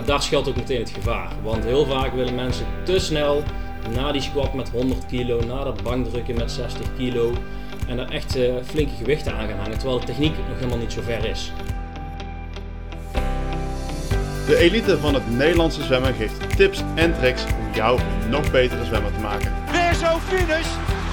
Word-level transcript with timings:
Maar 0.00 0.08
daar 0.08 0.22
schuilt 0.22 0.48
ook 0.48 0.56
meteen 0.56 0.78
het 0.80 0.90
gevaar. 0.90 1.28
Want 1.42 1.64
heel 1.64 1.86
vaak 1.86 2.12
willen 2.12 2.34
mensen 2.34 2.66
te 2.82 2.98
snel 2.98 3.42
na 3.94 4.12
die 4.12 4.20
squat 4.20 4.54
met 4.54 4.70
100 4.70 5.06
kilo, 5.06 5.40
na 5.46 5.64
dat 5.64 5.82
bankdrukken 5.82 6.36
met 6.36 6.50
60 6.50 6.86
kilo. 6.96 7.32
En 7.88 7.98
er 7.98 8.10
echt 8.10 8.36
uh, 8.36 8.52
flinke 8.64 8.94
gewichten 8.98 9.32
aan 9.32 9.48
gaan 9.48 9.58
hangen, 9.58 9.78
terwijl 9.78 10.00
de 10.00 10.06
techniek 10.06 10.36
nog 10.48 10.56
helemaal 10.58 10.78
niet 10.78 10.92
zo 10.92 11.00
ver 11.02 11.24
is. 11.24 11.52
De 14.46 14.56
elite 14.56 14.98
van 14.98 15.14
het 15.14 15.30
Nederlandse 15.30 15.82
zwemmen 15.82 16.14
geeft 16.14 16.56
tips 16.56 16.82
en 16.94 17.14
tricks 17.18 17.44
om 17.44 17.74
jou 17.74 18.00
een 18.00 18.30
nog 18.30 18.50
betere 18.50 18.84
zwemmer 18.84 19.12
te 19.12 19.20
maken. 19.20 19.52
Weer 19.70 19.94
zo'n 19.94 20.20
finish! 20.20 20.68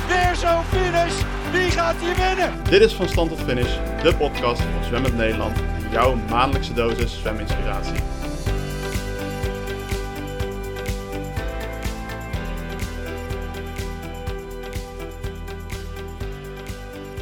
Weer 0.08 0.36
zo'n 0.36 0.64
finish! 0.64 1.14
Wie 1.52 1.72
gaat 1.72 1.96
hier 2.00 2.16
winnen? 2.28 2.54
Dit 2.70 2.82
is 2.82 2.94
Van 2.94 3.10
Stand 3.10 3.30
tot 3.30 3.40
Finish, 3.42 3.78
de 4.04 4.16
podcast 4.16 4.62
van 4.62 4.84
Zwemmend 4.84 5.18
Nederland. 5.18 5.58
Jouw 5.92 6.16
maandelijkse 6.30 6.74
dosis 6.74 7.20
zweminspiratie. 7.20 8.17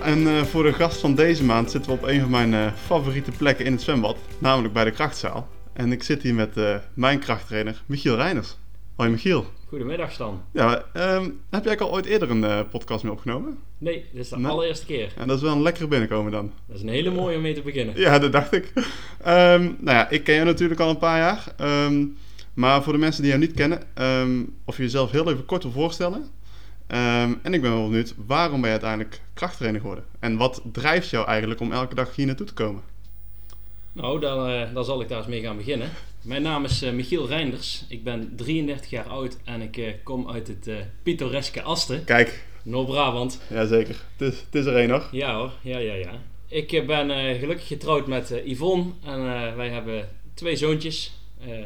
En 0.05 0.19
uh, 0.19 0.41
voor 0.41 0.63
de 0.63 0.73
gast 0.73 0.99
van 0.99 1.15
deze 1.15 1.43
maand 1.43 1.71
zitten 1.71 1.91
we 1.91 1.97
op 1.97 2.07
een 2.07 2.19
van 2.19 2.29
mijn 2.29 2.51
uh, 2.51 2.67
favoriete 2.73 3.31
plekken 3.31 3.65
in 3.65 3.71
het 3.71 3.81
zwembad, 3.81 4.17
namelijk 4.37 4.73
bij 4.73 4.83
de 4.83 4.91
krachtzaal. 4.91 5.47
En 5.73 5.91
ik 5.91 6.03
zit 6.03 6.21
hier 6.21 6.33
met 6.33 6.57
uh, 6.57 6.75
mijn 6.93 7.19
krachttrainer 7.19 7.81
Michiel 7.85 8.15
Reiners. 8.15 8.57
Hoi 8.95 9.09
Michiel. 9.09 9.45
Goedemiddag 9.67 10.11
Stan. 10.11 10.41
Ja, 10.53 10.85
um, 10.93 11.39
heb 11.49 11.63
jij 11.63 11.79
al 11.79 11.91
ooit 11.91 12.05
eerder 12.05 12.29
een 12.29 12.69
podcast 12.69 13.03
mee 13.03 13.11
opgenomen? 13.11 13.57
Nee, 13.77 14.05
dit 14.11 14.21
is 14.21 14.29
de 14.29 14.37
nee? 14.37 14.51
allereerste 14.51 14.85
keer. 14.85 15.13
En 15.17 15.27
dat 15.27 15.37
is 15.37 15.43
wel 15.43 15.53
een 15.53 15.61
lekkere 15.61 15.87
binnenkomen 15.87 16.31
dan. 16.31 16.51
Dat 16.67 16.75
is 16.75 16.81
een 16.81 16.89
hele 16.89 17.11
mooie 17.11 17.35
om 17.35 17.41
mee 17.41 17.53
te 17.53 17.61
beginnen. 17.61 17.99
ja, 17.99 18.19
dat 18.19 18.31
dacht 18.31 18.53
ik. 18.53 18.73
Um, 18.75 19.77
nou 19.79 19.97
ja, 19.97 20.09
ik 20.09 20.23
ken 20.23 20.35
je 20.35 20.43
natuurlijk 20.43 20.79
al 20.79 20.89
een 20.89 20.97
paar 20.97 21.17
jaar. 21.17 21.45
Um, 21.85 22.17
maar 22.53 22.83
voor 22.83 22.93
de 22.93 22.99
mensen 22.99 23.21
die 23.21 23.31
jou 23.31 23.43
niet 23.43 23.55
kennen, 23.55 23.81
of 24.65 24.77
je 24.77 24.83
jezelf 24.83 25.11
heel 25.11 25.29
even 25.31 25.45
kort 25.45 25.63
wil 25.63 25.71
voorstellen. 25.71 26.25
En 26.87 27.53
ik 27.53 27.61
ben 27.61 27.71
wel 27.71 27.89
benieuwd, 27.89 28.13
waarom 28.25 28.61
ben 28.61 28.69
je 28.69 28.79
uiteindelijk 28.79 29.21
krachttrainer 29.33 29.81
geworden? 29.81 30.05
En 30.19 30.37
wat 30.37 30.61
drijft 30.71 31.09
jou 31.09 31.27
eigenlijk 31.27 31.59
om 31.59 31.71
elke 31.71 31.95
dag 31.95 32.15
hier 32.15 32.25
naartoe 32.25 32.45
te 32.45 32.53
komen? 32.53 32.81
Nou, 33.95 34.19
dan, 34.19 34.49
uh, 34.49 34.73
dan 34.73 34.85
zal 34.85 35.01
ik 35.01 35.09
daar 35.09 35.17
eens 35.17 35.27
mee 35.27 35.41
gaan 35.41 35.57
beginnen. 35.57 35.89
Mijn 36.21 36.41
naam 36.41 36.63
is 36.63 36.83
uh, 36.83 36.91
Michiel 36.91 37.27
Reinders. 37.27 37.85
Ik 37.89 38.03
ben 38.03 38.33
33 38.35 38.89
jaar 38.89 39.07
oud 39.07 39.37
en 39.43 39.61
ik 39.61 39.77
uh, 39.77 39.93
kom 40.03 40.29
uit 40.29 40.47
het 40.47 40.69
pittoreske 41.03 41.61
Asten. 41.61 42.03
Kijk. 42.03 42.45
Noord-Brabant. 42.63 43.41
Jazeker. 43.49 43.95
Het 44.17 44.33
is, 44.33 44.39
het 44.39 44.55
is 44.55 44.65
er 44.65 44.75
één 44.75 44.89
nog. 44.89 45.09
Ja 45.11 45.35
hoor, 45.35 45.51
ja, 45.61 45.77
ja, 45.77 45.93
ja. 45.93 46.11
Ik 46.47 46.87
ben 46.87 47.35
gelukkig 47.39 47.67
getrouwd 47.67 48.07
met 48.07 48.41
Yvonne 48.45 48.85
en 49.03 49.23
wij 49.55 49.69
hebben 49.69 50.09
twee 50.33 50.55
zoontjes, 50.55 51.19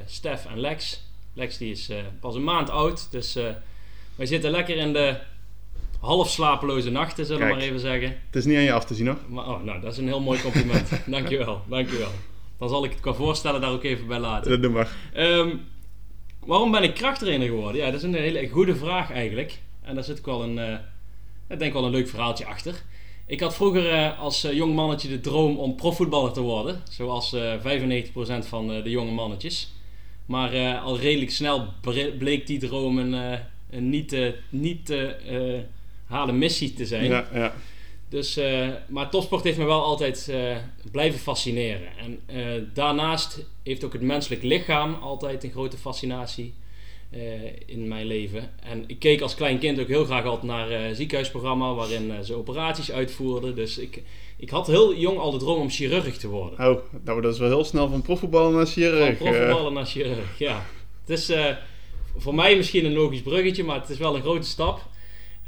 Stef 0.06 0.46
en 0.46 0.60
Lex. 0.60 1.04
Lex 1.34 1.58
die 1.58 1.72
is 1.72 1.92
pas 2.20 2.36
een 2.36 2.44
maand 2.44 2.70
oud, 2.70 3.12
dus 3.12 3.38
wij 4.20 4.28
zitten 4.28 4.52
lekker 4.52 4.78
in 4.78 4.94
de 4.94 5.16
half 6.00 6.30
slapeloze 6.30 6.90
nachten, 6.90 7.26
zullen 7.26 7.48
we 7.48 7.54
maar 7.54 7.62
even 7.62 7.80
zeggen. 7.80 8.10
Het 8.10 8.36
is 8.36 8.46
niet 8.46 8.58
aan 8.58 8.64
je 8.64 8.72
af 8.72 8.86
te 8.86 8.94
zien 8.94 9.08
hoor. 9.08 9.18
Maar, 9.28 9.48
oh, 9.48 9.64
nou, 9.64 9.82
dat 9.82 9.92
is 9.92 9.98
een 9.98 10.08
heel 10.08 10.22
mooi 10.22 10.42
compliment. 10.42 10.90
dankjewel, 11.06 11.62
dankjewel. 11.68 12.12
Dan 12.58 12.70
zal 12.70 12.84
ik 12.84 12.92
het 12.92 13.00
qua 13.00 13.14
voorstellen 13.14 13.62
daar 13.62 13.72
ook 13.72 13.84
even 13.84 14.08
bij 14.08 14.20
laten. 14.20 14.52
Dat 14.52 14.62
doe 14.62 14.72
maar. 14.72 14.92
Um, 15.18 15.62
waarom 16.46 16.72
ben 16.72 16.84
ik 16.84 16.94
krachttrainer 16.94 17.48
geworden? 17.48 17.82
Ja, 17.82 17.86
dat 17.86 17.96
is 17.96 18.04
een 18.04 18.14
hele 18.14 18.50
goede 18.50 18.76
vraag 18.76 19.12
eigenlijk. 19.12 19.60
En 19.82 19.96
daar 19.96 20.04
zit 20.04 20.18
ik 20.18 20.26
wel 20.26 20.44
een, 20.44 20.58
uh, 20.58 20.74
ik 21.48 21.60
denk 21.60 21.74
wel 21.74 21.86
een 21.86 21.92
leuk 21.92 22.10
verhaaltje 22.10 22.46
achter. 22.46 22.74
Ik 23.26 23.40
had 23.40 23.56
vroeger 23.56 23.94
uh, 23.94 24.20
als 24.20 24.46
uh, 24.46 24.54
jong 24.54 24.76
mannetje 24.76 25.08
de 25.08 25.20
droom 25.20 25.58
om 25.58 25.76
profvoetballer 25.76 26.32
te 26.32 26.42
worden. 26.42 26.82
Zoals 26.90 27.36
95% 27.36 27.40
van 28.40 28.68
de 28.68 28.90
jonge 28.90 29.12
mannetjes. 29.12 29.74
Maar 30.26 30.78
al 30.78 31.00
redelijk 31.00 31.32
snel 31.32 31.68
bleek 32.18 32.48
die 32.48 32.60
droom 32.60 32.98
een, 32.98 33.40
een 33.70 33.90
niet, 33.90 34.16
niet 34.50 34.94
halen 36.06 36.38
missie 36.38 36.74
te 36.74 36.86
zijn. 36.86 37.06
Ja, 37.06 37.28
ja. 37.34 37.54
Dus, 38.10 38.38
uh, 38.38 38.68
maar 38.88 39.10
topsport 39.10 39.44
heeft 39.44 39.58
me 39.58 39.66
wel 39.66 39.84
altijd 39.84 40.28
uh, 40.30 40.58
blijven 40.92 41.20
fascineren. 41.20 41.88
En 41.98 42.20
uh, 42.36 42.64
daarnaast 42.74 43.46
heeft 43.64 43.84
ook 43.84 43.94
het 43.94 44.02
menselijk 44.02 44.44
lichaam 44.44 44.94
altijd 44.94 45.44
een 45.44 45.52
grote 45.52 45.78
fascinatie 45.78 46.54
in 47.66 47.88
mijn 47.88 48.06
leven. 48.06 48.50
En 48.64 48.84
ik 48.88 49.00
keek 49.00 49.22
als 49.22 49.36
klein 49.36 49.60
kind 49.60 49.80
ook 49.80 49.88
heel 49.88 50.06
graag 50.06 50.26
altijd 50.26 50.52
naar 50.52 50.96
ziekenhuisprogramma 50.96 51.74
waarin 51.74 52.24
ze 52.24 52.36
operaties 52.36 52.92
uitvoerden. 52.92 53.56
Dus 53.56 53.78
ik, 53.78 54.04
ik 54.38 54.50
had 54.50 54.68
heel 54.68 54.96
jong 54.96 55.18
al 55.18 55.32
de 55.32 55.38
droom 55.38 55.60
om 55.60 55.70
chirurg 55.70 56.18
te 56.18 56.28
worden. 56.28 56.70
Oh, 56.70 56.82
nou 57.04 57.22
dat 57.22 57.34
is 57.34 57.40
wel 57.40 57.50
heel 57.50 57.64
snel 57.64 57.90
van 57.90 58.02
profvoetballer 58.02 58.52
naar 58.52 58.66
chirurg. 58.66 59.18
Van 59.18 59.28
profvoetballer 59.28 59.72
naar 59.72 59.86
chirurg, 59.86 60.38
ja. 60.38 60.66
Het 61.06 61.10
is 61.10 61.32
voor 62.18 62.36
mij 62.36 62.58
misschien 62.58 62.86
een 62.86 62.94
logisch 62.94 63.22
bruggetje, 63.22 63.64
maar 63.64 63.80
het 63.80 63.90
is 63.90 63.98
wel 63.98 64.16
een 64.16 64.22
grote 64.22 64.48
stap. 64.48 64.88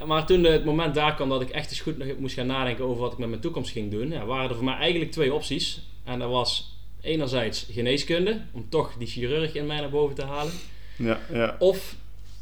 Maar 0.06 0.26
toen 0.26 0.44
het 0.44 0.66
moment 0.66 0.96
daar 0.96 1.16
kwam 1.16 1.30
dat 1.30 1.42
ik 1.42 1.50
echt 1.50 1.70
eens 1.70 1.80
goed 1.80 2.20
moest 2.20 2.36
gaan 2.36 2.48
nadenken 2.48 2.86
over 2.86 3.02
wat 3.02 3.12
ik 3.12 3.18
met 3.18 3.30
mijn 3.30 3.42
toekomst 3.42 3.72
ging 3.72 3.92
doen, 3.92 4.10
ja, 4.10 4.26
waren 4.26 4.50
er 4.50 4.56
voor 4.56 4.64
mij 4.64 4.76
eigenlijk 4.76 5.12
twee 5.12 5.34
opties. 5.34 5.82
En 6.04 6.20
dat 6.20 6.30
was 6.30 6.76
enerzijds 7.02 7.68
geneeskunde, 7.72 8.42
om 8.52 8.70
toch 8.70 8.94
die 8.98 9.08
chirurg 9.08 9.54
in 9.54 9.66
mij 9.66 9.80
naar 9.80 9.90
boven 9.90 10.16
te 10.16 10.26
halen. 10.26 10.54
Ja, 10.96 11.20
ja. 11.32 11.56
Of 11.60 11.96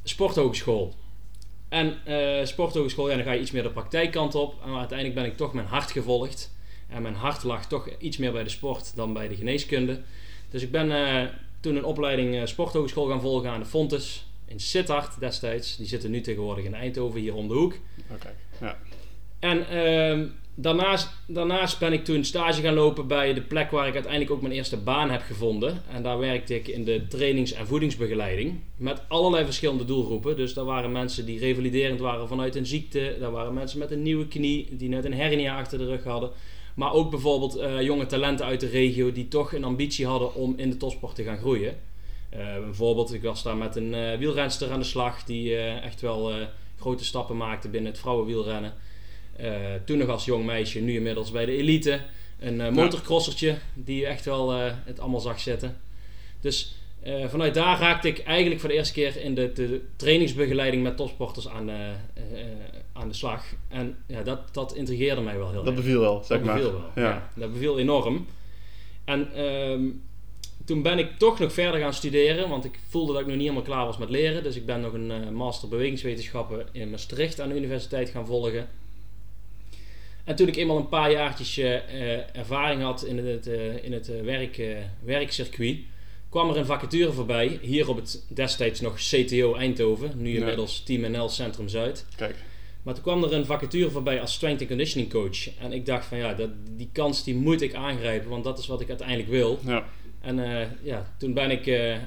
sporthogeschool. 0.03 0.93
En 1.69 1.97
uh, 2.07 2.45
sporthogeschool, 2.45 3.09
ja, 3.09 3.15
dan 3.15 3.25
ga 3.25 3.31
je 3.31 3.41
iets 3.41 3.51
meer 3.51 3.63
de 3.63 3.69
praktijkkant 3.69 4.35
op. 4.35 4.55
En 4.65 4.75
uiteindelijk 4.75 5.19
ben 5.19 5.25
ik 5.25 5.37
toch 5.37 5.53
mijn 5.53 5.67
hart 5.67 5.91
gevolgd. 5.91 6.51
En 6.87 7.01
mijn 7.01 7.15
hart 7.15 7.43
lag 7.43 7.67
toch 7.67 7.89
iets 7.99 8.17
meer 8.17 8.31
bij 8.31 8.43
de 8.43 8.49
sport 8.49 8.95
dan 8.95 9.13
bij 9.13 9.27
de 9.27 9.35
geneeskunde. 9.35 10.01
Dus 10.49 10.61
ik 10.61 10.71
ben 10.71 10.87
uh, 10.89 11.23
toen 11.59 11.75
een 11.75 11.85
opleiding 11.85 12.35
uh, 12.35 12.45
sporthogeschool 12.45 13.07
gaan 13.07 13.21
volgen 13.21 13.49
aan 13.49 13.59
de 13.59 13.65
Fontes 13.65 14.25
in 14.45 14.59
Sittard 14.59 15.19
destijds. 15.19 15.77
Die 15.77 15.87
zitten 15.87 16.11
nu 16.11 16.21
tegenwoordig 16.21 16.65
in 16.65 16.73
Eindhoven, 16.73 17.19
hier 17.19 17.35
om 17.35 17.47
de 17.47 17.53
hoek. 17.53 17.73
Oké, 18.11 18.35
ja. 18.59 18.77
En 19.39 19.65
uh, 19.71 20.25
daarnaast, 20.55 21.09
daarnaast 21.27 21.79
ben 21.79 21.93
ik 21.93 22.05
toen 22.05 22.23
stage 22.23 22.61
gaan 22.61 22.73
lopen 22.73 23.07
bij 23.07 23.33
de 23.33 23.41
plek 23.41 23.71
waar 23.71 23.87
ik 23.87 23.93
uiteindelijk 23.93 24.31
ook 24.31 24.41
mijn 24.41 24.53
eerste 24.53 24.77
baan 24.77 25.09
heb 25.09 25.21
gevonden. 25.21 25.81
En 25.91 26.03
daar 26.03 26.19
werkte 26.19 26.55
ik 26.55 26.67
in 26.67 26.83
de 26.83 27.07
trainings- 27.07 27.53
en 27.53 27.67
voedingsbegeleiding. 27.67 28.59
Met 28.75 29.01
allerlei 29.07 29.45
verschillende 29.45 29.85
doelgroepen. 29.85 30.35
Dus 30.35 30.53
daar 30.53 30.65
waren 30.65 30.91
mensen 30.91 31.25
die 31.25 31.39
revaliderend 31.39 31.99
waren 31.99 32.27
vanuit 32.27 32.55
een 32.55 32.65
ziekte. 32.65 33.17
Daar 33.19 33.31
waren 33.31 33.53
mensen 33.53 33.79
met 33.79 33.91
een 33.91 34.01
nieuwe 34.01 34.27
knie, 34.27 34.67
die 34.71 34.89
net 34.89 35.05
een 35.05 35.13
hernia 35.13 35.57
achter 35.57 35.77
de 35.77 35.85
rug 35.85 36.03
hadden. 36.03 36.31
Maar 36.79 36.93
ook 36.93 37.09
bijvoorbeeld 37.09 37.57
uh, 37.57 37.81
jonge 37.81 38.05
talenten 38.05 38.45
uit 38.45 38.59
de 38.59 38.67
regio 38.67 39.11
die 39.11 39.27
toch 39.27 39.53
een 39.53 39.63
ambitie 39.63 40.05
hadden 40.05 40.35
om 40.35 40.53
in 40.57 40.69
de 40.69 40.77
topsport 40.77 41.15
te 41.15 41.23
gaan 41.23 41.37
groeien. 41.37 41.77
Uh, 42.33 42.59
bijvoorbeeld, 42.59 43.13
ik 43.13 43.21
was 43.21 43.43
daar 43.43 43.57
met 43.57 43.75
een 43.75 43.93
uh, 43.93 44.17
wielrenster 44.17 44.71
aan 44.71 44.79
de 44.79 44.85
slag 44.85 45.23
die 45.23 45.49
uh, 45.49 45.83
echt 45.83 46.01
wel 46.01 46.31
grote 46.79 47.03
stappen 47.05 47.37
maakte 47.37 47.69
binnen 47.69 47.91
het 47.91 47.99
vrouwenwielrennen. 47.99 48.73
toen 49.85 49.97
nog 49.97 50.09
als 50.09 50.25
jong 50.25 50.45
meisje, 50.45 50.79
nu 50.79 50.95
inmiddels 50.95 51.31
bij 51.31 51.45
de 51.45 51.51
elite. 51.57 51.99
Een 52.39 52.73
motorcrossertje 52.73 53.57
die 53.73 54.05
echt 54.05 54.25
wel 54.25 54.51
het 54.59 54.99
allemaal 54.99 55.19
zag 55.19 55.39
zitten. 55.39 55.77
Dus 56.41 56.75
vanuit 57.27 57.53
daar 57.53 57.79
raakte 57.79 58.07
ik 58.07 58.19
eigenlijk 58.19 58.59
voor 58.59 58.69
de 58.69 58.75
eerste 58.75 58.93
keer 58.93 59.17
in 59.17 59.35
de, 59.35 59.51
de 59.53 59.81
trainingsbegeleiding 59.95 60.83
met 60.83 60.97
topsporters 60.97 61.47
aan, 61.47 61.69
aan 62.99 63.07
de 63.07 63.13
slag. 63.13 63.43
En 63.67 63.97
ja, 64.07 64.23
dat, 64.23 64.53
dat 64.53 64.75
intrigeerde 64.75 65.21
mij 65.21 65.37
wel 65.37 65.49
heel 65.49 65.63
dat 65.63 65.65
erg. 65.65 65.75
Dat 65.75 65.83
beviel 65.83 65.99
wel, 65.99 66.23
zeg 66.23 66.37
dat 66.37 66.45
maar. 66.45 66.55
Beviel 66.55 66.71
wel, 66.71 67.03
ja. 67.03 67.09
ja. 67.09 67.29
Dat 67.35 67.53
beviel 67.53 67.79
enorm. 67.79 68.25
En 69.05 69.33
ehm, 69.33 69.81
toen 70.65 70.81
ben 70.81 70.99
ik 70.99 71.17
toch 71.17 71.39
nog 71.39 71.53
verder 71.53 71.79
gaan 71.79 71.93
studeren, 71.93 72.49
want 72.49 72.65
ik 72.65 72.79
voelde 72.89 73.11
dat 73.11 73.21
ik 73.21 73.27
nog 73.27 73.35
niet 73.35 73.45
helemaal 73.45 73.67
klaar 73.67 73.85
was 73.85 73.97
met 73.97 74.09
leren. 74.09 74.43
Dus 74.43 74.55
ik 74.55 74.65
ben 74.65 74.81
nog 74.81 74.93
een 74.93 75.11
uh, 75.11 75.29
master 75.29 75.69
bewegingswetenschappen 75.69 76.67
in 76.71 76.89
Maastricht 76.89 77.41
aan 77.41 77.49
de 77.49 77.55
universiteit 77.55 78.09
gaan 78.09 78.25
volgen. 78.25 78.67
En 80.23 80.35
toen 80.35 80.47
ik 80.47 80.55
eenmaal 80.55 80.77
een 80.77 80.89
paar 80.89 81.11
jaartjes 81.11 81.57
uh, 81.57 82.35
ervaring 82.37 82.81
had 82.81 83.05
in 83.05 83.17
het, 83.17 83.47
uh, 83.47 83.83
in 83.83 83.93
het 83.93 84.07
werk, 84.23 84.61
werkcircuit, 85.03 85.77
kwam 86.29 86.49
er 86.49 86.57
een 86.57 86.65
vacature 86.65 87.11
voorbij. 87.11 87.59
Hier 87.61 87.89
op 87.89 87.95
het 87.95 88.25
destijds 88.27 88.81
nog 88.81 88.95
CTO 88.95 89.55
Eindhoven, 89.55 90.11
nu 90.15 90.35
inmiddels 90.35 90.77
ja. 90.77 90.85
Team 90.85 91.11
NL 91.11 91.29
Centrum 91.29 91.67
Zuid. 91.67 92.05
Kijk. 92.15 92.35
Maar 92.89 92.97
toen 92.97 93.07
kwam 93.13 93.23
er 93.23 93.33
een 93.33 93.45
vacature 93.45 93.91
voorbij 93.91 94.21
als 94.21 94.33
strength 94.33 94.59
and 94.59 94.69
conditioning 94.69 95.11
coach. 95.11 95.57
En 95.59 95.71
ik 95.71 95.85
dacht 95.85 96.05
van 96.05 96.17
ja, 96.17 96.33
dat, 96.33 96.49
die 96.77 96.89
kans 96.91 97.23
die 97.23 97.35
moet 97.35 97.61
ik 97.61 97.73
aangrijpen, 97.73 98.29
want 98.29 98.43
dat 98.43 98.59
is 98.59 98.67
wat 98.67 98.81
ik 98.81 98.89
uiteindelijk 98.89 99.29
wil. 99.29 99.59
Ja. 99.65 99.83
En 100.21 100.37
uh, 100.37 100.61
ja, 100.81 101.13
toen 101.17 101.33
ben 101.33 101.51
ik 101.51 101.65
uh, 101.65 101.93
uh, 101.93 101.99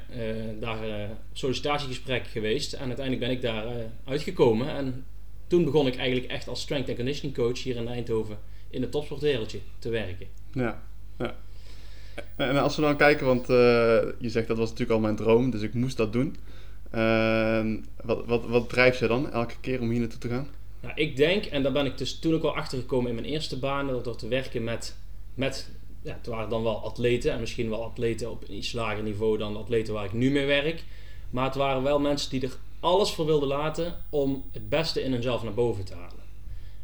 daar 0.61 1.08
sollicitatiegesprek 1.32 2.26
geweest 2.26 2.73
en 2.73 2.87
uiteindelijk 2.87 3.26
ben 3.26 3.31
ik 3.31 3.43
daar 3.43 3.64
uitgekomen. 4.05 4.69
En 4.69 5.05
toen 5.46 5.64
begon 5.64 5.87
ik 5.87 5.96
eigenlijk 5.96 6.32
echt 6.32 6.49
als 6.49 6.61
strength 6.61 6.88
and 6.88 6.96
conditioning 6.96 7.37
coach 7.37 7.62
hier 7.62 7.76
in 7.76 7.88
Eindhoven 7.88 8.38
in 8.70 8.82
het 8.82 8.90
topsportwereldje 8.90 9.58
te 9.79 9.88
werken. 9.88 10.26
Ja, 10.52 10.82
ja. 11.19 11.37
En 12.37 12.56
als 12.56 12.76
we 12.76 12.82
dan 12.82 12.96
kijken, 12.96 13.26
want 13.26 13.46
je 14.19 14.31
zegt 14.31 14.49
dat 14.49 14.58
was 14.58 14.70
natuurlijk 14.70 14.99
al 14.99 15.05
mijn 15.05 15.17
droom, 15.17 15.50
dus 15.50 15.62
ik 15.62 15.75
moest 15.75 15.96
dat 15.96 16.12
doen. 16.12 16.37
Ehm, 16.90 17.76
wat, 18.05 18.26
wat, 18.26 18.46
wat 18.46 18.69
drijft 18.69 18.99
je 18.99 19.06
dan 19.06 19.32
elke 19.32 19.55
keer 19.61 19.81
om 19.81 19.90
hier 19.90 20.00
naartoe 20.00 20.19
te 20.19 20.29
gaan? 20.29 20.49
Nou, 20.82 20.94
ik 20.94 21.17
denk, 21.17 21.44
en 21.44 21.62
daar 21.62 21.73
ben 21.73 21.87
ik 21.87 21.99
dus 21.99 22.19
toen 22.19 22.34
ook 22.34 22.43
al 22.43 22.56
achter 22.56 22.79
gekomen 22.79 23.08
in 23.08 23.14
mijn 23.14 23.26
eerste 23.26 23.58
baan, 23.58 23.87
door 24.02 24.17
te 24.17 24.29
werken 24.29 24.64
met, 24.64 24.96
met 25.34 25.70
ja, 26.02 26.14
het 26.14 26.26
waren 26.26 26.49
dan 26.49 26.62
wel 26.62 26.84
atleten 26.84 27.32
en 27.32 27.40
misschien 27.40 27.70
wel 27.70 27.84
atleten 27.84 28.31
op 28.31 28.43
een 28.49 28.55
iets 28.55 28.73
lager 28.73 29.02
niveau 29.02 29.38
dan 29.38 29.52
de 29.52 29.58
atleten 29.58 29.94
waar 29.94 30.05
ik 30.05 30.12
nu 30.12 30.31
mee 30.31 30.46
werk. 30.46 30.84
Maar 31.31 31.44
het 31.44 31.55
waren 31.55 31.82
wel 31.82 31.99
mensen 31.99 32.31
die 32.31 32.43
er 32.43 32.56
alles 32.81 33.11
voor 33.11 33.26
wilden 33.26 33.49
laten 33.49 33.96
om 34.11 34.44
het 34.52 34.69
beste 34.69 35.02
in 35.02 35.12
hunzelf 35.12 35.43
naar 35.43 35.55
boven 35.55 35.84
te 35.84 35.94
halen. 35.94 36.25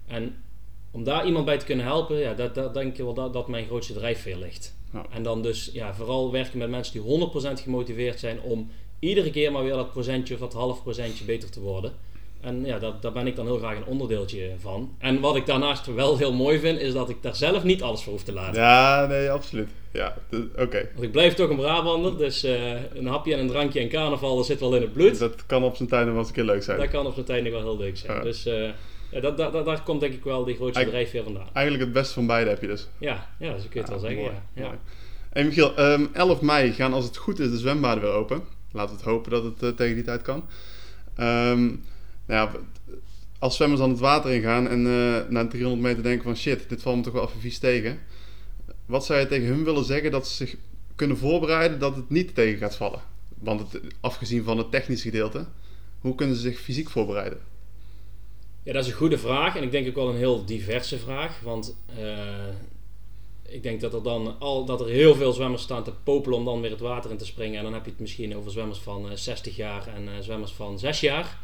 En 0.07 0.43
om 0.91 1.05
daar 1.05 1.27
iemand 1.27 1.45
bij 1.45 1.59
te 1.59 1.65
kunnen 1.65 1.85
helpen, 1.85 2.19
ja, 2.19 2.35
dat, 2.35 2.55
dat 2.55 2.75
denk 2.75 2.93
ik 2.93 3.05
wel 3.05 3.15
dat, 3.15 3.33
dat 3.33 3.49
mijn 3.49 3.67
grootste 3.67 3.93
drijfveer 3.93 4.37
ligt. 4.37 4.75
Ja. 4.93 5.07
En 5.11 5.23
dan 5.23 5.43
dus 5.43 5.71
ja, 5.73 5.95
vooral 5.95 6.33
werken 6.33 6.59
met 6.59 6.71
mensen 6.71 7.03
die 7.03 7.29
100% 7.59 7.63
gemotiveerd 7.63 8.19
zijn 8.19 8.41
om 8.41 8.71
iedere 8.99 9.31
keer 9.31 9.53
maar 9.53 9.63
weer 9.63 9.73
dat 9.73 9.93
procentje 9.93 10.35
of 10.35 10.41
dat 10.41 10.53
half 10.53 10.83
procentje 10.83 11.25
beter 11.25 11.51
te 11.51 11.61
worden. 11.61 11.93
En 12.41 12.65
ja, 12.65 12.79
dat, 12.79 13.03
daar 13.03 13.13
ben 13.13 13.27
ik 13.27 13.37
dan 13.37 13.47
heel 13.47 13.59
graag 13.59 13.77
een 13.77 13.85
onderdeeltje 13.85 14.51
van. 14.59 14.95
En 14.99 15.21
wat 15.21 15.37
ik 15.37 15.47
daarnaast 15.47 15.95
wel 15.95 16.17
heel 16.19 16.33
mooi 16.33 16.59
vind, 16.59 16.81
is 16.81 16.93
dat 16.93 17.09
ik 17.09 17.17
daar 17.23 17.37
zelf 17.37 17.63
niet 17.65 17.83
alles 17.83 18.03
voor 18.03 18.13
hoef 18.13 18.23
te 18.23 18.33
laten. 18.33 18.61
Ja, 18.63 19.07
nee, 19.07 19.31
absoluut. 19.31 19.69
Ja, 19.93 20.15
oké. 20.57 20.89
Want 20.93 21.03
ik 21.05 21.13
blijf 21.13 21.35
toch 21.35 21.51
een 21.51 21.57
Brabander, 21.57 22.17
dus 22.19 22.43
eh, 22.43 22.73
een 22.95 23.07
hapje 23.07 23.33
en 23.35 23.39
een 23.41 23.49
drankje 23.49 23.81
en 23.81 23.89
carnaval, 23.89 24.37
dat 24.37 24.47
zit 24.47 24.61
wel 24.61 24.75
in 24.75 24.83
het 24.83 24.93
bloed. 24.93 25.19
Dat 25.19 25.47
kan 25.47 25.63
op 25.65 25.77
zijn 25.77 25.89
tijd 25.89 26.03
nog 26.05 26.11
wel 26.11 26.19
eens 26.19 26.29
een 26.29 26.35
keer 26.35 26.45
leuk 26.45 26.63
zijn. 26.63 26.79
Dat 26.79 26.89
kan 26.89 27.07
op 27.07 27.15
zijn 27.15 27.27
tijd 27.27 27.43
nog 27.45 27.53
wel 27.53 27.63
heel 27.63 27.77
leuk 27.79 27.97
zijn. 27.97 28.17
Ja. 28.17 28.23
Dus 28.23 28.47
eh, 28.47 28.69
ja, 29.11 29.21
dat, 29.21 29.37
dat, 29.37 29.53
dat- 29.53 29.65
daar 29.65 29.83
komt 29.83 30.01
denk 30.01 30.13
ik 30.15 30.25
wel 30.25 30.45
die 30.45 30.55
grootste 30.57 30.85
drijfveer 30.87 31.23
vandaan. 31.23 31.49
Eigenlijk 31.53 31.85
het 31.85 31.95
beste 31.95 32.15
van 32.15 32.27
beide 32.27 32.51
heb 32.51 32.61
je 32.61 32.67
dus. 32.67 32.89
Ja, 32.99 33.29
ja 33.39 33.51
zo 33.59 33.63
kun 33.69 33.69
je 33.73 33.79
het 33.81 33.89
wel 33.89 33.99
zeggen. 33.99 34.19
mooi, 34.21 34.33
Ja. 34.55 34.63
Mooi. 34.63 34.77
En 35.33 35.47
Michiel, 35.47 35.75
ehm, 35.77 36.07
11 36.13 36.41
mei 36.41 36.73
gaan 36.73 36.93
als 36.93 37.05
het 37.05 37.17
goed 37.17 37.39
is 37.39 37.51
de 37.51 37.59
zwembaden 37.59 38.03
weer 38.03 38.13
open. 38.13 38.43
Laten 38.73 38.91
we 38.91 38.97
het 39.01 39.11
hopen 39.11 39.31
dat 39.31 39.45
het 39.45 39.63
eh, 39.63 39.69
tegen 39.69 39.95
die 39.95 40.05
tijd 40.05 40.23
kan. 40.23 40.45
Ehm, 41.17 41.71
nou 42.29 42.51
als 43.39 43.57
zwemmers 43.57 43.81
dan 43.81 43.91
het 43.91 43.99
water 43.99 44.33
ingaan 44.33 44.69
en 44.69 44.87
eh, 44.87 45.31
na 45.31 45.47
300 45.47 45.83
meter 45.83 46.03
denken 46.03 46.25
van 46.25 46.37
shit, 46.37 46.69
dit 46.69 46.83
valt 46.83 46.97
me 46.97 47.03
toch 47.03 47.13
wel 47.13 47.27
even 47.29 47.41
vies 47.41 47.59
tegen. 47.59 48.01
Wat 48.87 49.05
zou 49.05 49.21
je 49.21 49.27
tegen 49.27 49.47
hun 49.47 49.65
willen 49.65 49.85
zeggen 49.85 50.11
dat 50.11 50.29
ze 50.29 50.35
zich 50.35 50.57
kunnen 50.95 51.17
voorbereiden 51.17 51.79
dat 51.79 51.97
het 51.97 52.11
niet 52.11 52.35
tegen 52.35 52.59
gaat 52.59 52.77
vallen? 52.77 53.01
Want 53.39 53.73
het, 53.73 53.83
afgezien 54.01 54.45
van 54.45 54.59
het 54.59 54.71
technische 54.71 55.11
gedeelte, 55.11 55.47
hoe 56.01 56.15
kunnen 56.15 56.37
ze 56.37 56.43
zich 56.43 56.61
fysiek 56.61 56.91
voorbereiden? 56.91 57.39
Ja, 58.63 58.73
dat 58.73 58.85
is 58.85 58.91
een 58.91 58.97
goede 58.97 59.19
vraag 59.19 59.57
en 59.57 59.63
ik 59.63 59.71
denk 59.71 59.89
ook 59.89 59.95
wel 59.95 60.09
een 60.09 60.17
heel 60.17 60.45
diverse 60.45 60.99
vraag. 60.99 61.41
Want 61.41 61.77
eh, 61.97 62.49
ik 63.43 63.63
denk 63.63 63.81
dat 63.81 63.95
er 63.95 64.03
dan 64.03 64.39
al 64.39 64.65
dat 64.65 64.81
er 64.81 64.89
heel 64.89 65.15
veel 65.15 65.33
zwemmers 65.33 65.63
staan 65.63 65.85
te 65.85 65.93
popelen 66.03 66.39
om 66.39 66.45
dan 66.45 66.61
weer 66.61 66.71
het 66.71 66.81
water 66.81 67.11
in 67.11 67.17
te 67.17 67.27
springen. 67.27 67.59
En 67.59 67.65
dan 67.65 67.73
heb 67.73 67.85
je 67.85 67.91
het 67.91 68.01
misschien 68.01 68.37
over 68.37 68.51
zwemmers 68.51 68.79
van 68.79 69.11
eh, 69.11 69.17
60 69.17 69.57
jaar 69.57 69.87
en 69.87 70.25
zwemmers 70.25 70.53
van 70.53 70.79
6 70.79 71.01
jaar. 71.01 71.39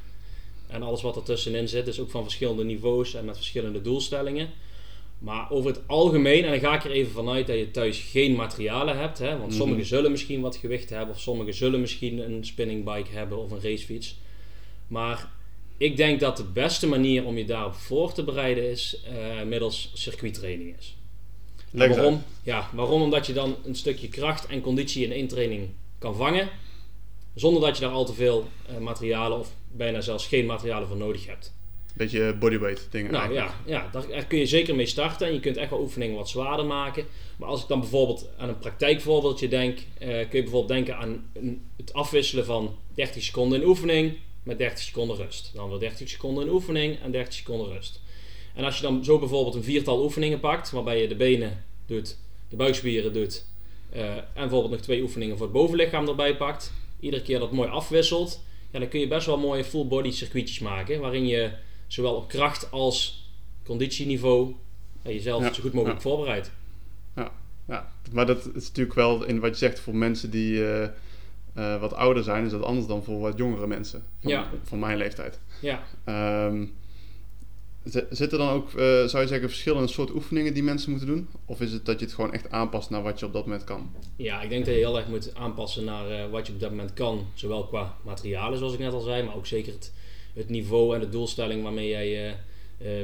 En 0.75 0.83
alles 0.83 1.03
wat 1.03 1.17
ertussenin 1.17 1.69
zit, 1.69 1.87
is 1.87 2.01
ook 2.01 2.11
van 2.11 2.23
verschillende 2.23 2.65
niveaus 2.65 3.15
en 3.15 3.25
met 3.25 3.37
verschillende 3.37 3.81
doelstellingen. 3.83 4.49
Maar 5.19 5.51
over 5.51 5.71
het 5.71 5.81
algemeen, 5.87 6.45
en 6.45 6.51
dan 6.51 6.61
ga 6.61 6.75
ik 6.75 6.85
er 6.85 6.91
even 6.91 7.13
vanuit 7.13 7.47
dat 7.47 7.57
je 7.57 7.71
thuis 7.71 7.99
geen 7.99 8.35
materialen 8.35 8.99
hebt. 8.99 9.19
Hè, 9.19 9.29
want 9.39 9.49
Mhm. 9.51 9.57
sommigen 9.61 9.87
zullen 9.87 10.11
misschien 10.11 10.41
wat 10.41 10.57
gewicht 10.57 10.91
hebben, 10.91 11.15
of 11.15 11.21
sommigen 11.21 11.55
zullen 11.55 11.81
misschien 11.81 12.19
een 12.19 12.45
spinningbike 12.45 13.11
hebben 13.11 13.39
of 13.39 13.51
een 13.51 13.61
racefiets. 13.63 14.17
Maar 14.87 15.31
ik 15.77 15.97
denk 15.97 16.21
dat 16.21 16.37
de 16.37 16.45
beste 16.45 16.87
manier 16.87 17.25
om 17.25 17.37
je 17.39 17.45
daarop 17.45 17.75
voor 17.75 18.13
te 18.13 18.25
bereiden 18.25 18.71
is 18.71 19.01
eh, 19.05 19.43
middels 19.47 19.91
circuittraining 19.95 20.75
is. 20.79 20.97
Waarom? 21.71 22.23
Ja, 22.43 22.71
waarom? 22.73 23.03
Omdat 23.03 23.27
je 23.27 23.33
dan 23.33 23.57
een 23.65 23.75
stukje 23.77 24.09
kracht 24.09 24.47
en 24.47 24.61
conditie 24.61 25.05
in 25.05 25.13
één 25.13 25.29
training 25.29 25.69
kan 25.99 26.15
vangen. 26.17 26.49
Zonder 27.35 27.63
dat 27.63 27.77
je 27.77 27.83
daar 27.83 27.93
al 27.93 28.05
te 28.05 28.13
veel 28.15 28.49
eh, 28.69 28.79
materialen 28.79 29.39
of 29.39 29.55
bijna 29.77 30.01
zelfs 30.01 30.27
geen 30.27 30.47
materialen 30.47 30.89
voor 30.89 30.97
nodig 30.97 31.27
hebt. 31.27 31.55
Beetje 31.95 32.35
bodyweight 32.35 32.87
dingen 32.91 33.13
Nou 33.13 33.25
eigenlijk. 33.25 33.53
ja, 33.67 33.75
ja 33.75 33.89
daar, 33.93 34.09
daar 34.09 34.25
kun 34.25 34.39
je 34.39 34.47
zeker 34.47 34.75
mee 34.75 34.87
starten. 34.87 35.27
En 35.27 35.33
je 35.33 35.41
kunt 35.41 35.57
echt 35.57 35.71
wel 35.71 35.81
oefeningen 35.81 36.17
wat 36.17 36.29
zwaarder 36.29 36.67
maken. 36.67 37.07
Maar 37.37 37.49
als 37.49 37.63
ik 37.63 37.69
dan 37.69 37.81
bijvoorbeeld 37.81 38.29
aan 38.37 38.49
een 38.49 38.59
praktijkvoorbeeldje 38.59 39.49
denk, 39.49 39.79
eh, 39.79 40.09
kun 40.09 40.17
je 40.17 40.43
bijvoorbeeld 40.43 40.69
denken 40.69 40.97
aan 40.97 41.31
het 41.77 41.93
afwisselen 41.93 42.45
van 42.45 42.77
30 42.95 43.23
seconden 43.23 43.61
in 43.61 43.67
oefening 43.67 44.17
met 44.43 44.59
30 44.59 44.85
seconden 44.85 45.17
rust. 45.17 45.51
Dan 45.55 45.69
weer 45.69 45.79
30 45.79 46.09
seconden 46.09 46.45
in 46.45 46.53
oefening 46.53 47.01
en 47.01 47.11
30 47.11 47.35
seconden 47.35 47.73
rust. 47.73 48.01
En 48.55 48.65
als 48.65 48.77
je 48.77 48.83
dan 48.83 49.05
zo 49.05 49.19
bijvoorbeeld 49.19 49.55
een 49.55 49.63
viertal 49.63 50.03
oefeningen 50.03 50.41
pakt, 50.41 50.71
waarbij 50.71 51.01
je 51.01 51.09
de 51.09 51.17
benen 51.17 51.65
doet, 51.87 52.17
de 52.49 52.57
buikspieren 52.57 53.13
doet 53.13 53.45
eh, 53.91 54.17
en 54.17 54.25
bijvoorbeeld 54.35 54.73
nog 54.73 54.81
twee 54.81 55.03
oefeningen 55.03 55.37
voor 55.37 55.47
het 55.47 55.55
bovenlichaam 55.55 56.09
erbij 56.09 56.37
pakt, 56.37 56.73
iedere 57.01 57.23
keer 57.23 57.39
dat 57.39 57.53
mooi 57.53 57.69
afwisselt, 57.69 58.43
ja, 58.75 58.81
dan 58.81 58.89
kun 58.89 59.01
je 59.01 59.09
best 59.09 59.27
wel 59.27 59.39
mooie 59.39 59.65
full 59.65 59.87
body 59.87 60.11
circuitjes 60.11 60.59
maken, 60.59 61.01
waarin 61.01 61.27
je 61.27 61.51
zowel 61.87 62.15
op 62.15 62.29
kracht 62.29 62.71
als 62.71 63.29
conditieniveau 63.65 64.55
ja, 65.03 65.11
jezelf 65.11 65.43
Ja, 65.43 65.53
zo 65.53 65.63
goed 65.63 65.73
mogelijk 65.73 66.03
ja. 66.03 66.09
voorbereidt. 66.09 66.51
Ja, 67.67 67.93
maar 68.13 68.27
dat 68.27 68.47
is 68.55 68.67
natuurlijk 68.67 68.95
wel 68.95 69.25
in 69.25 69.41
wat 69.41 69.51
je 69.51 69.57
zegt 69.57 69.81
voor 69.81 69.97
mensen 69.97 70.31
die 70.31 70.65
eh, 70.67 70.83
eh, 71.55 71.81
wat 71.81 71.95
ouder 71.95 72.23
zijn, 72.23 72.45
is 72.45 72.51
dat 72.51 72.63
anders 72.63 72.87
dan 72.87 73.05
voor 73.05 73.21
wat 73.21 73.39
jongere 73.39 73.67
mensen 73.67 74.05
van, 74.21 74.31
Ja. 74.31 74.51
van 74.63 74.79
mijn 74.79 74.97
leeftijd. 74.97 75.39
Ja. 75.61 75.83
Zi- 76.05 76.69
zitten 78.11 78.39
dan 78.39 78.49
ook, 78.49 78.69
eh, 78.69 79.05
zou 79.05 79.23
je 79.23 79.29
zeggen, 79.29 79.49
verschillende 79.49 79.89
soort 79.89 80.15
oefeningen 80.15 80.55
die 80.55 80.63
mensen 80.63 80.91
moeten 80.91 81.09
doen? 81.09 81.29
Of 81.45 81.61
is 81.61 81.73
het 81.73 81.85
dat 81.85 81.99
je 81.99 82.05
het 82.05 82.15
gewoon 82.15 82.33
echt 82.33 82.51
aanpast 82.51 82.91
naar 82.91 83.03
wat 83.03 83.19
je 83.19 83.27
op 83.27 83.33
dat 83.33 83.47
moment 83.47 83.65
kan? 83.65 83.93
ja, 84.17 84.43
ik 84.43 84.49
denk 84.49 84.65
dat 84.65 84.75
je 84.75 84.81
heel 84.81 84.97
erg 84.97 85.09
moet 85.09 85.35
aanpassen 85.35 85.85
naar 85.85 86.11
eh, 86.11 86.31
wat 86.31 86.47
je 86.47 86.53
op 86.53 86.61
dat 86.61 86.71
moment 86.71 86.93
kan. 86.93 87.27
Zowel 87.35 87.67
qua 87.67 87.97
materialen, 88.03 88.59
zoals 88.59 88.73
ik 88.73 88.79
net 88.79 88.93
al 88.93 89.01
zei, 89.01 89.23
maar 89.23 89.37
ook 89.37 89.47
zeker 89.47 89.73
het, 89.73 89.93
het 90.35 90.49
niveau 90.49 90.95
en 90.95 91.01
de 91.01 91.09
doelstelling 91.09 91.63
waarmee 91.63 91.89
jij 91.89 92.29
eh, 92.29 92.37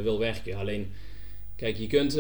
wil 0.03 0.19
werken. 0.19 0.57
Alleen, 0.57 0.93
kijk, 1.57 1.77
je 1.77 1.87
kunt, 1.87 2.19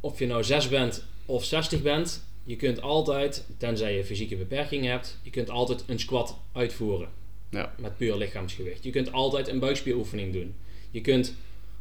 of 0.00 0.18
je 0.18 0.26
nou 0.26 0.44
6 0.44 0.68
bent 0.68 1.04
of 1.26 1.44
60 1.44 1.82
bent, 1.82 2.24
je 2.44 2.56
kunt 2.56 2.82
altijd, 2.82 3.46
tenzij 3.56 3.96
je 3.96 4.04
fysieke 4.04 4.36
beperking 4.36 4.84
hebt, 4.84 5.18
je 5.22 5.30
kunt 5.30 5.50
altijd 5.50 5.84
een 5.86 5.98
squat 5.98 6.36
uitvoeren. 6.52 7.08
Ja. 7.50 7.74
Met 7.78 7.96
puur 7.96 8.16
lichaamsgewicht. 8.16 8.84
Je 8.84 8.90
kunt 8.90 9.12
altijd 9.12 9.48
een 9.48 9.58
buikspieroefening 9.58 10.32
doen. 10.32 10.54
Je 10.94 11.00
kunt 11.00 11.34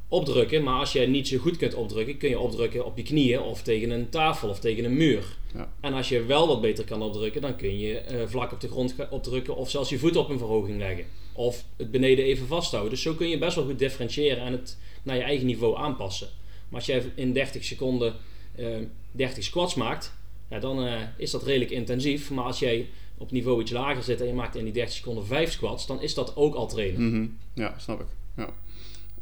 opdrukken, 0.07 0.63
maar 0.63 0.80
als 0.80 0.92
je 0.92 1.00
niet 1.00 1.27
zo 1.27 1.38
goed 1.38 1.57
kunt 1.57 1.74
opdrukken, 1.74 2.18
kun 2.18 2.30
je 2.30 2.39
opdrukken 2.39 2.86
op 2.86 2.98
je 2.98 3.04
knieën 3.04 3.42
of 3.42 3.62
tegen 3.62 3.89
een 3.89 4.10
tafel 4.10 4.50
of 4.50 4.60
tegen 4.60 4.86
een 4.86 4.98
muur. 4.98 5.38
Ja. 5.54 5.74
En 5.80 5.94
als 5.94 6.10
je 6.10 6.25
wel 6.25 6.48
wat 6.48 6.62
beter 6.62 6.86
kan 6.86 7.01
opdrukken, 7.01 7.42
dan 7.42 7.56
kun 7.56 7.80
je 7.80 7.98
eh, 7.98 8.27
vlak 8.27 8.51
op 8.51 8.62
de 8.62 8.68
grond 8.68 8.95
opdrukken 9.10 9.56
of 9.56 9.69
zelfs 9.69 9.89
je 9.89 10.00
voet 10.00 10.15
op 10.15 10.30
een 10.30 10.38
verhoging 10.38 10.77
leggen. 10.77 11.06
Of 11.33 11.65
het 11.77 11.92
beneden 11.92 12.25
even 12.25 12.48
vasthouden. 12.48 12.92
Dus 12.92 13.01
zo 13.01 13.13
kun 13.13 13.30
je 13.30 13.38
best 13.38 13.56
wel 13.56 13.65
goed 13.65 13.80
differentiëren 13.80 14.44
en 14.44 14.51
het 14.51 14.77
naar 15.04 15.16
je 15.16 15.21
eigen 15.21 15.45
niveau 15.45 15.77
aanpassen. 15.77 16.27
Maar 16.69 16.80
als 16.80 16.86
jij 16.86 17.04
in 17.16 17.33
30 17.33 17.63
seconden 17.63 18.16
eh 18.56 18.66
30 19.12 19.44
squats 19.44 19.75
maakt, 19.75 20.13
ja, 20.50 20.59
dan 20.59 20.86
eh, 20.86 21.01
is 21.18 21.31
dat 21.31 21.44
redelijk 21.44 21.71
intensief. 21.71 22.31
Maar 22.31 22.45
als 22.45 22.59
jij 22.59 22.89
op 23.18 23.31
niveau 23.31 23.61
iets 23.61 23.71
lager 23.71 24.04
zit 24.04 24.21
en 24.21 24.28
je 24.28 24.33
maakt 24.33 24.56
in 24.56 24.64
die 24.64 24.73
30 24.73 24.95
seconden 24.95 25.26
5 25.26 25.52
squats, 25.52 25.88
dan 25.88 26.02
is 26.02 26.14
dat 26.14 26.35
ook 26.35 26.56
al 26.56 26.68
trainen. 26.68 27.07
Mhm. 27.09 27.28
Ja, 27.54 27.80
snap 27.80 27.99
ik. 27.99 28.07
Ja. 28.38 28.49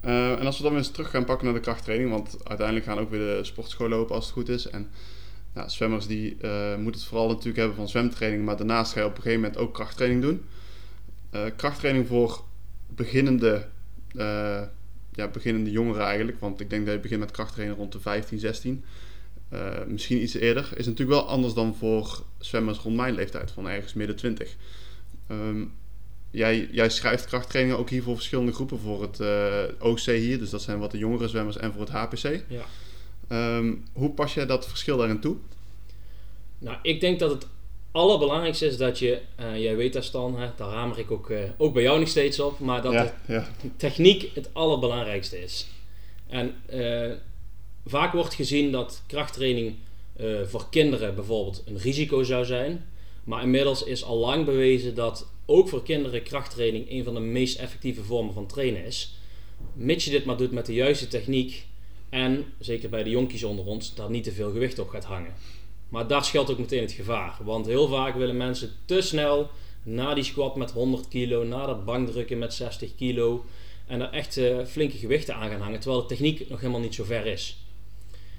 Eh, 0.02 0.32
en 0.32 0.46
als 0.46 0.58
we 0.58 0.64
dan 0.64 0.72
weer 0.72 0.82
eens 0.82 0.92
terug 0.92 1.10
gaan 1.10 1.26
pakken 1.26 1.46
naar 1.46 1.56
de 1.56 1.62
krachttraining, 1.62 2.10
want 2.10 2.38
uiteindelijk 2.44 2.88
gaan 2.88 3.00
ook 3.00 3.10
weer 3.10 3.38
de 3.38 3.44
sportschool 3.44 3.90
lopen 3.90 4.16
als 4.16 4.24
het 4.26 4.34
goed 4.34 4.50
is. 4.50 4.68
En 4.68 4.90
zwemmers 5.66 6.08
die 6.08 6.38
eh, 6.42 6.76
moeten 6.76 7.02
het 7.02 7.10
vooral 7.10 7.28
natuurlijk 7.28 7.58
hebben 7.58 7.76
van 7.76 7.90
zwemtraining, 7.90 8.46
maar 8.46 8.58
daarnaast 8.58 8.94
ga 8.94 9.00
je 9.00 9.06
op 9.06 9.16
een 9.16 9.22
gegeven 9.22 9.42
moment 9.42 9.60
ook 9.60 9.74
krachttraining 9.74 10.22
doen. 10.22 10.44
Eh, 11.30 11.46
krachttraining 11.56 12.08
voor 12.08 12.44
beginnende, 12.88 13.68
ja, 15.12 15.28
beginnende 15.32 15.72
jongeren 15.72 16.06
eigenlijk, 16.06 16.40
want 16.40 16.60
ik 16.60 16.70
denk 16.70 16.86
dat 16.86 16.96
je 16.96 17.02
begint 17.02 17.20
met 17.20 17.32
krachttrainen 17.32 17.76
rond 17.76 17.92
de 17.92 18.00
15, 18.00 18.40
16. 18.40 18.84
Eh, 19.52 19.86
misschien 19.88 20.22
iets 20.22 20.34
eerder, 20.34 20.70
is 20.76 20.86
natuurlijk 20.86 21.20
wel 21.20 21.28
anders 21.28 21.54
dan 21.54 21.76
voor 21.76 22.24
zwemmers 22.38 22.78
rond 22.78 22.96
mijn 22.96 23.14
leeftijd, 23.14 23.52
van 23.52 23.70
ergens 23.70 23.94
midden 23.94 24.16
20. 24.16 24.56
Ehm, 25.28 25.66
Jij, 26.32 26.68
jij 26.72 26.90
schrijft 26.90 27.26
krachttrainingen 27.26 27.80
ook 27.80 27.90
hier 27.90 28.04
voor 28.04 28.16
verschillende 28.16 28.52
groepen. 28.52 28.80
Voor 28.80 29.02
het 29.02 29.20
eh, 29.20 29.64
OC 29.80 30.00
hier, 30.00 30.40
dus 30.40 30.50
dat 30.50 30.62
zijn 30.62 30.80
wat 30.80 30.92
de 30.92 30.98
jongere 30.98 31.28
zwemmers, 31.28 31.58
en 31.58 31.72
voor 31.72 31.82
het 31.82 31.90
HPC. 31.90 32.44
Ja. 32.48 32.66
Ehm, 33.28 33.74
hoe 33.94 34.10
pas 34.10 34.34
jij 34.34 34.46
dat 34.46 34.68
verschil 34.68 34.98
daarin 34.98 35.20
toe? 35.20 35.36
Nou, 36.60 36.78
ik 36.82 37.02
denk 37.02 37.20
dat 37.20 37.30
het 37.30 37.48
allerbelangrijkste 37.92 38.66
is 38.66 38.78
dat 38.78 39.00
je, 39.00 39.22
eh, 39.36 39.62
jij 39.62 39.76
weet 39.76 39.94
dat 39.94 40.04
Stan, 40.04 40.40
hè, 40.40 40.50
daar 40.56 40.70
hamer 40.70 41.00
ik 41.00 41.12
ook, 41.12 41.30
eh, 41.30 41.40
ook 41.58 41.74
bij 41.74 41.84
jou 41.84 42.00
nog 42.00 42.08
steeds 42.08 42.40
op, 42.40 42.60
maar 42.60 42.82
dat 42.82 42.94
ja, 42.94 43.14
ja. 43.28 43.48
de 43.62 43.76
techniek 43.76 44.30
het 44.34 44.50
allerbelangrijkste 44.54 45.44
is. 45.44 45.68
En 46.28 46.56
vaak 47.86 48.14
wordt 48.14 48.34
gezien 48.34 48.72
dat 48.72 49.04
krachttraining 49.08 49.76
voor 50.46 50.70
kinderen 50.70 51.16
bijvoorbeeld 51.16 51.64
een 51.66 51.78
risico 51.78 52.24
zou 52.24 52.46
zijn. 52.46 52.86
Maar 53.24 53.44
inmiddels 53.44 53.84
is 53.84 54.04
al 54.04 54.18
lang 54.18 54.46
bewezen 54.46 54.96
dat 54.96 55.28
ook 55.52 55.70
voor 55.70 55.84
kinderen 55.84 56.24
krachttraining 56.24 56.92
een 56.92 57.04
van 57.04 57.14
de 57.14 57.20
meest 57.20 57.60
effectieve 57.60 58.04
vormen 58.04 58.34
van 58.34 58.48
trainen 58.48 58.86
is. 58.86 59.16
Mits 59.74 60.06
je 60.06 60.12
dit 60.12 60.26
maar 60.26 60.38
doet 60.38 60.52
met 60.52 60.66
de 60.66 60.74
juiste 60.74 61.08
techniek 61.08 61.66
en, 62.10 62.46
zeker 62.60 62.90
bij 62.90 63.04
de 63.04 63.10
jonkies 63.10 63.44
onder 63.44 63.66
ons, 63.66 63.96
daar 63.96 64.10
niet 64.10 64.24
te 64.24 64.32
veel 64.32 64.52
gewicht 64.52 64.80
op 64.80 64.90
gaat 64.90 65.04
hangen. 65.04 65.34
Maar 65.90 66.08
daar 66.08 66.26
schuilt 66.26 66.52
ook 66.52 66.58
meteen 66.58 66.82
het 66.82 66.92
gevaar. 66.92 67.38
Want 67.44 67.66
heel 67.66 67.88
vaak 67.88 68.16
willen 68.16 68.38
mensen 68.38 68.72
te 68.86 69.02
snel 69.02 69.50
na 69.84 70.14
die 70.14 70.24
squat 70.24 70.56
met 70.56 70.72
100 70.72 71.08
kilo, 71.08 71.44
na 71.44 71.66
dat 71.66 71.86
bankdrukken 71.86 72.38
met 72.38 72.54
60 72.54 72.96
kilo 72.96 73.46
en 73.88 74.02
er 74.02 74.10
echt 74.10 74.38
eh, 74.38 74.66
flinke 74.66 74.98
gewichten 74.98 75.36
aan 75.36 75.50
gaan 75.50 75.62
hangen, 75.62 75.80
terwijl 75.80 76.02
de 76.02 76.08
techniek 76.08 76.50
nog 76.50 76.60
helemaal 76.60 76.82
niet 76.82 76.96
zo 76.96 77.04
ver 77.04 77.26
is. 77.26 77.58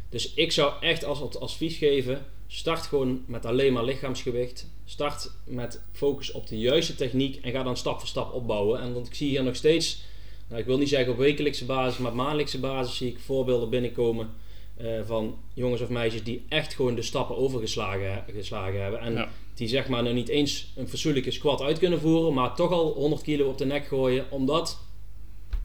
Dus 0.09 0.35
ik 0.35 0.53
zou 0.53 0.73
echt 0.81 1.05
als 1.05 1.21
als 1.21 1.39
advies 1.39 1.77
geven, 1.77 2.27
start 2.55 2.87
gewoon 2.87 3.23
met 3.27 3.47
alleen 3.47 3.73
maar 3.73 3.85
lichaamsgewicht. 3.85 4.71
Start 4.85 5.31
met 5.45 5.81
focus 5.93 6.33
op 6.33 6.47
de 6.49 6.59
juiste 6.59 6.95
techniek 6.95 7.39
en 7.45 7.53
ga 7.53 7.63
dan 7.63 7.77
stap 7.77 7.99
voor 7.99 8.09
stap 8.09 8.33
opbouwen. 8.33 8.81
En 8.81 8.95
want 8.95 9.07
ik 9.07 9.15
zie 9.15 9.29
hier 9.29 9.43
nog 9.45 9.57
steeds, 9.57 10.03
nou, 10.49 10.61
ik 10.61 10.67
wil 10.67 10.79
niet 10.79 10.89
zeggen 10.89 11.13
op 11.13 11.19
wekelijkse 11.19 11.65
basis, 11.65 11.99
maar 11.99 12.11
op 12.11 12.17
maandelijkse 12.17 12.61
basis 12.61 12.97
zie 12.97 13.09
ik 13.09 13.19
voorbeelden 13.19 13.71
binnenkomen 13.71 14.31
eh, 14.77 15.01
van 15.07 15.37
jongens 15.55 15.81
of 15.81 15.89
meisjes 15.89 16.23
die 16.23 16.45
echt 16.49 16.75
gewoon 16.75 16.95
de 16.95 17.03
stappen 17.03 17.37
overgeslagen 17.37 18.25
geslagen 18.35 18.83
hebben. 18.83 19.01
En 19.01 19.13
Ja. 19.13 19.29
die 19.55 19.69
zeg 19.69 19.89
maar 19.89 20.03
nog 20.03 20.13
niet 20.15 20.29
eens 20.29 20.73
een 20.77 20.89
fatsoenlijke 20.89 21.31
squat 21.31 21.61
uit 21.61 21.79
kunnen 21.79 22.01
voeren, 22.01 22.35
maar 22.35 22.55
toch 22.55 22.71
al 22.71 22.93
100 22.93 23.23
kilo 23.23 23.49
op 23.49 23.59
de 23.59 23.65
nek 23.65 23.87
gooien, 23.87 24.27
omdat 24.31 24.81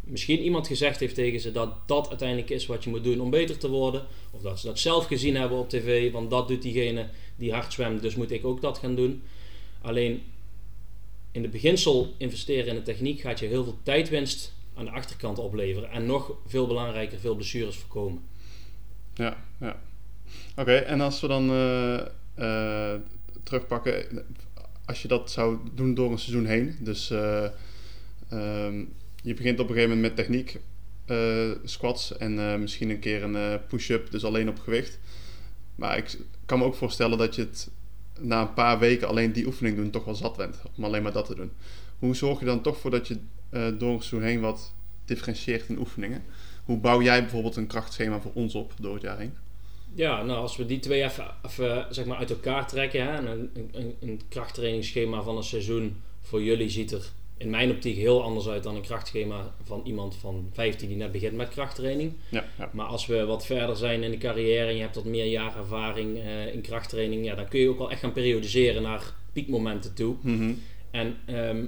misschien 0.07 0.39
iemand 0.39 0.67
gezegd 0.67 0.99
heeft 0.99 1.15
tegen 1.15 1.39
ze 1.39 1.51
dat 1.51 1.87
dat 1.87 2.09
uiteindelijk 2.09 2.49
is 2.49 2.65
wat 2.65 2.83
je 2.83 2.89
moet 2.89 3.03
doen 3.03 3.19
om 3.19 3.29
beter 3.29 3.57
te 3.57 3.69
worden. 3.69 4.05
Of 4.31 4.41
dat 4.41 4.59
ze 4.59 4.67
dat 4.67 4.79
zelf 4.79 5.05
gezien 5.05 5.35
hebben 5.35 5.57
op 5.57 5.69
tv, 5.69 6.11
want 6.11 6.29
dat 6.29 6.47
doet 6.47 6.61
diegene 6.61 7.09
die 7.35 7.53
hard 7.53 7.73
zwemt, 7.73 8.01
dus 8.01 8.15
moet 8.15 8.31
ik 8.31 8.45
ook 8.45 8.61
dat 8.61 8.77
gaan 8.77 8.95
doen. 8.95 9.23
Alleen 9.81 10.23
in 11.31 11.41
het 11.41 11.51
beginsel 11.51 12.13
investeren 12.17 12.67
in 12.67 12.75
de 12.75 12.81
techniek 12.81 13.19
gaat 13.19 13.39
je 13.39 13.45
heel 13.45 13.63
veel 13.63 13.77
tijdwinst 13.83 14.53
aan 14.73 14.85
de 14.85 14.91
achterkant 14.91 15.39
opleveren. 15.39 15.91
En 15.91 16.05
nog 16.05 16.31
veel 16.45 16.67
belangrijker, 16.67 17.19
veel 17.19 17.35
blessures 17.35 17.75
voorkomen. 17.75 18.21
Ja, 19.13 19.43
ja. 19.59 19.79
Oké, 20.55 20.75
en 20.75 21.01
als 21.01 21.21
we 21.21 21.27
dan 21.27 21.49
eh, 21.49 21.99
eh, 22.35 22.99
terugpakken, 23.43 24.25
als 24.85 25.01
je 25.01 25.07
dat 25.07 25.31
zou 25.31 25.57
doen 25.73 25.93
door 25.93 26.11
een 26.11 26.19
seizoen 26.19 26.45
heen, 26.45 26.77
dus 26.79 27.09
eh, 27.09 27.45
ehm, 28.29 28.83
je 29.27 29.33
begint 29.33 29.59
op 29.59 29.69
een 29.69 29.73
gegeven 29.73 29.95
moment 29.95 30.15
met 30.15 30.25
techniek, 30.25 30.59
eh, 31.05 31.51
squats 31.63 32.17
en 32.17 32.39
eh, 32.39 32.59
misschien 32.59 32.89
een 32.89 32.99
keer 32.99 33.23
een 33.23 33.35
eh, 33.35 33.53
push-up, 33.67 34.11
dus 34.11 34.23
alleen 34.23 34.49
op 34.49 34.59
gewicht. 34.59 34.99
Maar 35.75 35.97
ik 35.97 36.17
kan 36.45 36.59
me 36.59 36.65
ook 36.65 36.75
voorstellen 36.75 37.17
dat 37.17 37.35
je 37.35 37.41
het 37.41 37.69
na 38.19 38.41
een 38.41 38.53
paar 38.53 38.79
weken 38.79 39.07
alleen 39.07 39.31
die 39.31 39.45
oefening 39.45 39.75
doen 39.75 39.89
toch 39.89 40.05
wel 40.05 40.15
zat 40.15 40.37
bent, 40.37 40.61
om 40.77 40.83
alleen 40.83 41.03
maar 41.03 41.11
dat 41.11 41.25
te 41.25 41.35
doen. 41.35 41.51
Hoe 41.99 42.15
zorg 42.15 42.39
je 42.39 42.45
dan 42.45 42.61
toch 42.61 42.77
voor 42.77 42.91
dat 42.91 43.07
je 43.07 43.17
door 43.77 44.03
seizoen 44.03 44.21
heen 44.21 44.39
wat 44.39 44.73
differentieert 45.05 45.69
in 45.69 45.79
oefeningen? 45.79 46.23
Hoe 46.65 46.77
bouw 46.77 47.01
jij 47.01 47.21
bijvoorbeeld 47.21 47.55
een 47.55 47.67
krachtschema 47.67 48.19
voor 48.19 48.31
ons 48.33 48.55
op 48.55 48.73
door 48.79 48.93
het 48.93 49.03
jaar 49.03 49.17
heen? 49.17 49.33
Ja, 49.93 50.23
nou 50.23 50.39
als 50.39 50.57
we 50.57 50.65
die 50.65 50.79
twee 50.79 51.03
even, 51.03 51.25
even 51.45 51.87
zeg 51.89 52.05
maar 52.05 52.17
uit 52.17 52.29
elkaar 52.29 52.67
trekken. 52.67 53.03
Hè, 53.03 53.15
en 53.15 53.27
een, 53.27 53.69
een, 53.71 53.95
een 53.99 54.21
krachttrainingsschema 54.29 55.21
van 55.21 55.37
een 55.37 55.43
seizoen 55.43 56.01
voor 56.21 56.43
jullie 56.43 56.69
ziet 56.69 56.91
er 56.91 57.11
in 57.37 57.49
mijn 57.49 57.71
optiek 57.71 57.95
heel 57.95 58.23
anders 58.23 58.47
uit 58.47 58.63
dan 58.63 58.75
een 58.75 58.81
krachtschema 58.81 59.53
van 59.63 59.81
iemand 59.83 60.15
van 60.15 60.49
15 60.53 60.87
die 60.87 60.97
net 60.97 61.11
begint 61.11 61.35
met 61.35 61.49
krachttraining. 61.49 62.13
Ja, 62.29 62.45
ja. 62.57 62.69
Maar 62.73 62.85
als 62.85 63.05
we 63.05 63.25
wat 63.25 63.45
verder 63.45 63.75
zijn 63.75 64.03
in 64.03 64.11
de 64.11 64.17
carrière 64.17 64.67
en 64.67 64.75
je 64.75 64.81
hebt 64.81 64.95
wat 64.95 65.05
meer 65.05 65.25
jaren 65.25 65.57
ervaring 65.57 66.17
eh, 66.17 66.53
in 66.53 66.61
krachttraining, 66.61 67.25
ja, 67.25 67.35
dan 67.35 67.47
kun 67.47 67.59
je 67.59 67.69
ook 67.69 67.77
wel 67.77 67.91
echt 67.91 67.99
gaan 67.99 68.11
periodiseren 68.11 68.81
naar 68.81 69.13
piekmomenten 69.33 69.93
toe. 69.93 70.15
Mhm. 70.21 70.53
En 70.91 71.17
ehm, 71.25 71.65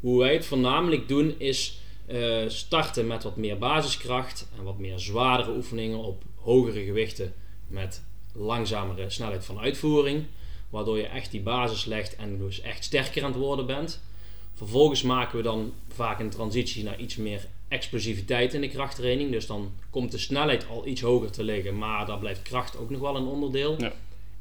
hoe 0.00 0.18
wij 0.18 0.32
het 0.32 0.46
voornamelijk 0.46 1.08
doen 1.08 1.34
is 1.38 1.80
eh, 2.06 2.42
starten 2.46 3.06
met 3.06 3.22
wat 3.22 3.36
meer 3.36 3.58
basiskracht 3.58 4.48
en 4.58 4.64
wat 4.64 4.78
meer 4.78 4.98
zwaardere 4.98 5.56
oefeningen 5.56 5.98
op 5.98 6.22
hogere 6.34 6.84
gewichten 6.84 7.34
met 7.66 8.02
langzamere 8.32 9.10
snelheid 9.10 9.44
van 9.44 9.58
uitvoering. 9.58 10.24
Waardoor 10.70 10.98
je 10.98 11.06
echt 11.06 11.30
die 11.30 11.40
basis 11.40 11.84
legt 11.84 12.16
en 12.16 12.38
dus 12.38 12.60
echt 12.60 12.84
sterker 12.84 13.24
aan 13.24 13.30
het 13.30 13.40
worden 13.40 13.66
bent. 13.66 14.02
Vervolgens 14.62 15.02
maken 15.02 15.36
we 15.36 15.42
dan 15.42 15.72
vaak 15.88 16.20
een 16.20 16.30
transitie 16.30 16.84
naar 16.84 16.98
iets 16.98 17.16
meer 17.16 17.48
explosiviteit 17.68 18.54
in 18.54 18.60
de 18.60 18.68
krachttraining. 18.68 19.30
Dus 19.30 19.46
dan 19.46 19.72
komt 19.90 20.10
de 20.10 20.18
snelheid 20.18 20.68
al 20.68 20.86
iets 20.86 21.00
hoger 21.00 21.30
te 21.30 21.44
liggen, 21.44 21.78
maar 21.78 22.06
daar 22.06 22.18
blijft 22.18 22.42
kracht 22.42 22.76
ook 22.76 22.90
nog 22.90 23.00
wel 23.00 23.16
een 23.16 23.26
onderdeel. 23.26 23.80
Ja. 23.80 23.92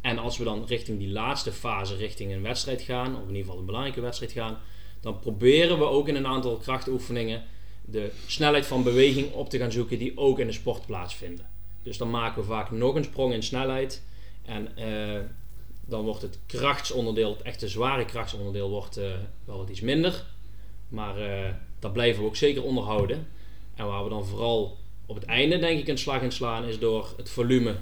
En 0.01 0.17
als 0.17 0.37
we 0.37 0.43
dan 0.43 0.65
richting 0.65 0.99
die 0.99 1.09
laatste 1.09 1.51
fase, 1.51 1.95
richting 1.95 2.31
een 2.31 2.41
wedstrijd 2.41 2.81
gaan, 2.81 3.15
of 3.15 3.21
in 3.21 3.27
ieder 3.27 3.41
geval 3.41 3.59
een 3.59 3.65
belangrijke 3.65 4.01
wedstrijd 4.01 4.31
gaan, 4.31 4.57
dan 4.99 5.19
proberen 5.19 5.77
we 5.77 5.85
ook 5.85 6.07
in 6.07 6.15
een 6.15 6.27
aantal 6.27 6.57
krachtoefeningen 6.57 7.43
de 7.85 8.11
snelheid 8.27 8.65
van 8.65 8.83
beweging 8.83 9.31
op 9.31 9.49
te 9.49 9.57
gaan 9.57 9.71
zoeken 9.71 9.99
die 9.99 10.17
ook 10.17 10.39
in 10.39 10.47
de 10.47 10.53
sport 10.53 10.85
plaatsvinden. 10.85 11.45
Dus 11.83 11.97
dan 11.97 12.09
maken 12.09 12.41
we 12.41 12.47
vaak 12.47 12.71
nog 12.71 12.95
een 12.95 13.03
sprong 13.03 13.33
in 13.33 13.43
snelheid 13.43 14.03
en 14.45 14.77
eh, 14.77 15.19
dan 15.91 16.03
wordt 16.03 16.21
het 16.21 16.39
krachtsonderdeel, 16.45 17.29
het 17.29 17.41
echte 17.41 17.67
zware 17.67 18.05
krachtsonderdeel, 18.05 18.69
wordt 18.69 18.97
eh, 18.97 19.11
wel 19.45 19.57
wat 19.57 19.69
iets 19.69 19.81
minder. 19.81 20.25
Maar 20.87 21.17
eh, 21.17 21.53
dat 21.79 21.93
blijven 21.93 22.21
we 22.21 22.27
ook 22.27 22.35
zeker 22.35 22.63
onderhouden. 22.63 23.27
En 23.75 23.85
waar 23.85 24.03
we 24.03 24.09
dan 24.09 24.25
vooral 24.25 24.77
op 25.05 25.15
het 25.15 25.25
einde 25.25 25.59
denk 25.59 25.79
ik 25.79 25.87
een 25.87 25.97
slag 25.97 26.21
in 26.21 26.31
slaan 26.31 26.63
is 26.63 26.79
door 26.79 27.13
het 27.17 27.29
volume 27.29 27.75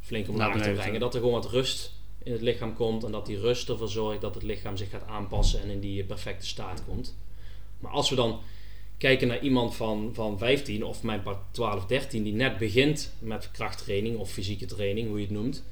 flink 0.00 0.28
omlaag 0.28 0.62
te 0.62 0.70
brengen. 0.70 1.00
Dat 1.00 1.14
er 1.14 1.20
gewoon 1.20 1.40
wat 1.40 1.50
rust 1.50 1.92
in 2.22 2.32
het 2.32 2.40
lichaam 2.40 2.74
komt 2.74 3.04
en 3.04 3.12
dat 3.12 3.26
die 3.26 3.38
rust 3.38 3.68
ervoor 3.68 3.88
zorgt 3.88 4.20
dat 4.20 4.34
het 4.34 4.42
lichaam 4.42 4.76
zich 4.76 4.90
gaat 4.90 5.06
aanpassen 5.06 5.62
en 5.62 5.70
in 5.70 5.80
die 5.80 6.04
perfecte 6.04 6.46
staat 6.46 6.82
komt. 6.88 7.16
Maar 7.78 7.92
als 7.92 8.10
we 8.10 8.16
dan 8.16 8.40
kijken 8.98 9.28
naar 9.28 9.40
iemand 9.40 9.74
van, 9.74 10.10
van 10.12 10.38
15 10.38 10.84
of 10.84 11.02
mijn 11.02 11.22
part 11.22 11.38
12, 11.50 11.86
13 11.86 12.22
die 12.22 12.34
net 12.34 12.58
begint 12.58 13.12
met 13.18 13.50
krachttraining 13.50 14.18
of 14.18 14.30
fysieke 14.30 14.66
training, 14.66 15.08
hoe 15.08 15.16
je 15.16 15.24
het 15.24 15.34
noemt, 15.34 15.64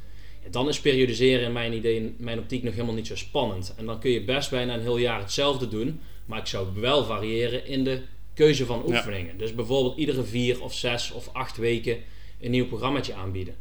dan 0.50 0.68
is 0.68 0.80
periodiseren 0.80 1.44
in 1.44 1.52
mijn 1.52 1.72
idee, 1.72 1.96
in 1.96 2.14
mijn 2.18 2.38
optiek 2.38 2.62
nog 2.62 2.72
helemaal 2.72 2.94
niet 2.94 3.06
zo 3.06 3.16
spannend. 3.16 3.74
En 3.76 3.86
dan 3.86 4.00
kun 4.00 4.10
je 4.10 4.24
best 4.24 4.50
bijna 4.50 4.74
een 4.74 4.80
heel 4.80 4.98
jaar 4.98 5.20
hetzelfde 5.20 5.68
doen, 5.68 6.00
maar 6.26 6.38
ik 6.38 6.46
zou 6.46 6.66
wel 6.74 7.04
variëren 7.04 7.66
in 7.66 7.84
de 7.84 8.00
keuze 8.34 8.66
van 8.66 8.82
Ja. 8.86 8.94
oefeningen. 8.94 9.38
Dus 9.38 9.54
bijvoorbeeld 9.54 9.98
iedere 9.98 10.24
vier 10.24 10.62
of 10.62 10.74
zes 10.74 11.12
of 11.12 11.28
acht 11.32 11.56
weken 11.56 11.98
een 12.40 12.50
nieuw 12.50 12.66
programmaatje 12.66 13.14
aanbieden. 13.14 13.54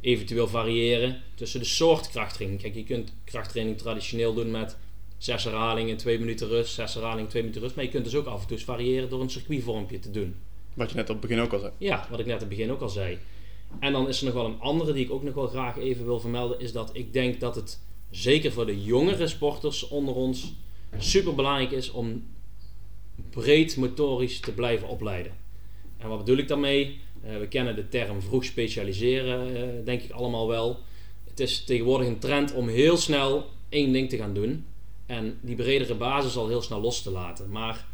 Eventueel 0.00 0.48
variëren 0.48 1.22
tussen 1.34 1.60
de 1.60 1.66
soort 1.66 2.10
krachttraining. 2.10 2.62
Kijk, 2.62 2.74
je 2.74 2.84
kunt 2.84 3.12
krachttraining 3.24 3.78
traditioneel 3.78 4.34
doen 4.34 4.50
met 4.50 4.76
zes 5.18 5.44
herhalingen, 5.44 5.96
twee 5.96 6.18
minuten 6.18 6.48
rust, 6.48 6.74
zes 6.74 6.94
herhalingen, 6.94 7.28
twee 7.28 7.42
minuten 7.42 7.62
rust. 7.62 7.74
Maar 7.74 7.84
je 7.84 7.90
kunt 7.90 8.04
dus 8.04 8.14
ook 8.14 8.26
af 8.26 8.40
en 8.40 8.46
toe 8.46 8.58
variëren 8.58 9.08
door 9.08 9.20
een 9.20 9.30
circuitvormpje 9.30 9.98
te 9.98 10.10
doen. 10.10 10.34
Wat 10.74 10.90
je 10.90 10.96
net 10.96 11.10
op 11.10 11.20
het 11.20 11.28
begin 11.28 11.44
ook 11.44 11.52
al 11.52 11.58
zei. 11.58 11.72
Ja, 11.78 12.06
wat 12.10 12.18
ik 12.18 12.26
net 12.26 12.34
aan 12.34 12.40
het 12.40 12.48
begin 12.48 12.70
ook 12.70 12.80
al 12.80 12.88
zei. 12.88 13.18
En 13.80 13.92
dan 13.92 14.08
is 14.08 14.18
er 14.18 14.24
nog 14.24 14.34
wel 14.34 14.44
een 14.44 14.60
andere 14.60 14.92
die 14.92 15.04
ik 15.04 15.10
ook 15.10 15.22
nog 15.22 15.34
wel 15.34 15.46
graag 15.46 15.78
even 15.78 16.04
wil 16.04 16.20
vermelden. 16.20 16.60
Is 16.60 16.72
dat 16.72 16.90
ik 16.92 17.12
denk 17.12 17.40
dat 17.40 17.54
het 17.54 17.80
zeker 18.10 18.52
voor 18.52 18.66
de 18.66 18.82
jongere 18.82 19.26
sporters 19.26 19.88
onder 19.88 20.14
ons 20.14 20.54
super 20.98 21.34
belangrijk 21.34 21.70
is 21.70 21.90
om 21.90 22.24
breed 23.30 23.76
motorisch 23.76 24.40
te 24.40 24.52
blijven 24.52 24.88
opleiden. 24.88 25.32
En 25.98 26.08
wat 26.08 26.18
bedoel 26.18 26.36
ik 26.36 26.48
daarmee? 26.48 27.00
Eh, 27.22 27.38
we 27.38 27.48
kennen 27.48 27.76
de 27.76 27.88
term 27.88 28.22
vroeg 28.22 28.44
specialiseren, 28.44 29.56
eh, 29.56 29.84
denk 29.84 30.02
ik 30.02 30.10
allemaal 30.10 30.48
wel. 30.48 30.78
Het 31.24 31.40
is 31.40 31.64
tegenwoordig 31.64 32.08
een 32.08 32.18
trend 32.18 32.54
om 32.54 32.68
heel 32.68 32.96
snel 32.96 33.46
één 33.68 33.92
ding 33.92 34.08
te 34.08 34.16
gaan 34.16 34.34
doen. 34.34 34.66
En 35.06 35.38
die 35.40 35.56
bredere 35.56 35.94
basis 35.94 36.36
al 36.36 36.48
heel 36.48 36.62
snel 36.62 36.80
los 36.80 37.02
te 37.02 37.10
laten. 37.10 37.50
Maar 37.50 37.86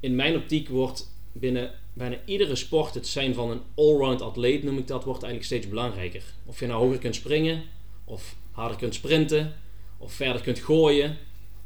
in 0.00 0.14
mijn 0.14 0.36
optiek 0.36 0.68
wordt 0.68 1.12
binnen 1.32 1.72
bijna 1.94 2.16
iedere 2.24 2.56
sport 2.56 2.94
het 2.94 3.06
zijn 3.06 3.34
van 3.34 3.50
een 3.50 3.60
allround 3.74 4.22
atleet, 4.22 4.62
noem 4.62 4.78
ik 4.78 4.86
dat, 4.86 5.04
wordt 5.04 5.22
eigenlijk 5.22 5.52
steeds 5.52 5.68
belangrijker. 5.68 6.22
Of 6.44 6.60
je 6.60 6.66
nou 6.66 6.84
hoger 6.84 6.98
kunt 6.98 7.14
springen, 7.14 7.62
of 8.04 8.36
harder 8.50 8.76
kunt 8.76 8.94
sprinten, 8.94 9.54
of 9.98 10.12
verder 10.12 10.42
kunt 10.42 10.58
gooien, 10.58 11.16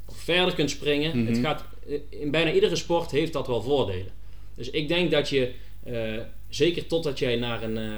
of 0.06 0.16
verder 0.16 0.54
kunt 0.54 0.70
springen. 0.70 1.18
Mhm. 1.18 1.26
Het 1.32 1.38
gaat, 1.38 1.64
in 2.08 2.30
bijna 2.30 2.52
iedere 2.52 2.76
sport 2.76 3.10
heeft 3.10 3.32
dat 3.32 3.46
wel 3.46 3.62
voordelen. 3.62 4.12
Dus 4.54 4.70
ik 4.70 4.88
denk 4.88 5.10
dat 5.10 5.28
je, 5.28 5.52
eh, 5.82 6.18
zeker 6.48 6.86
totdat 6.86 7.18
jij 7.18 7.36
naar 7.36 7.62
een, 7.62 7.76
eh, 7.78 7.92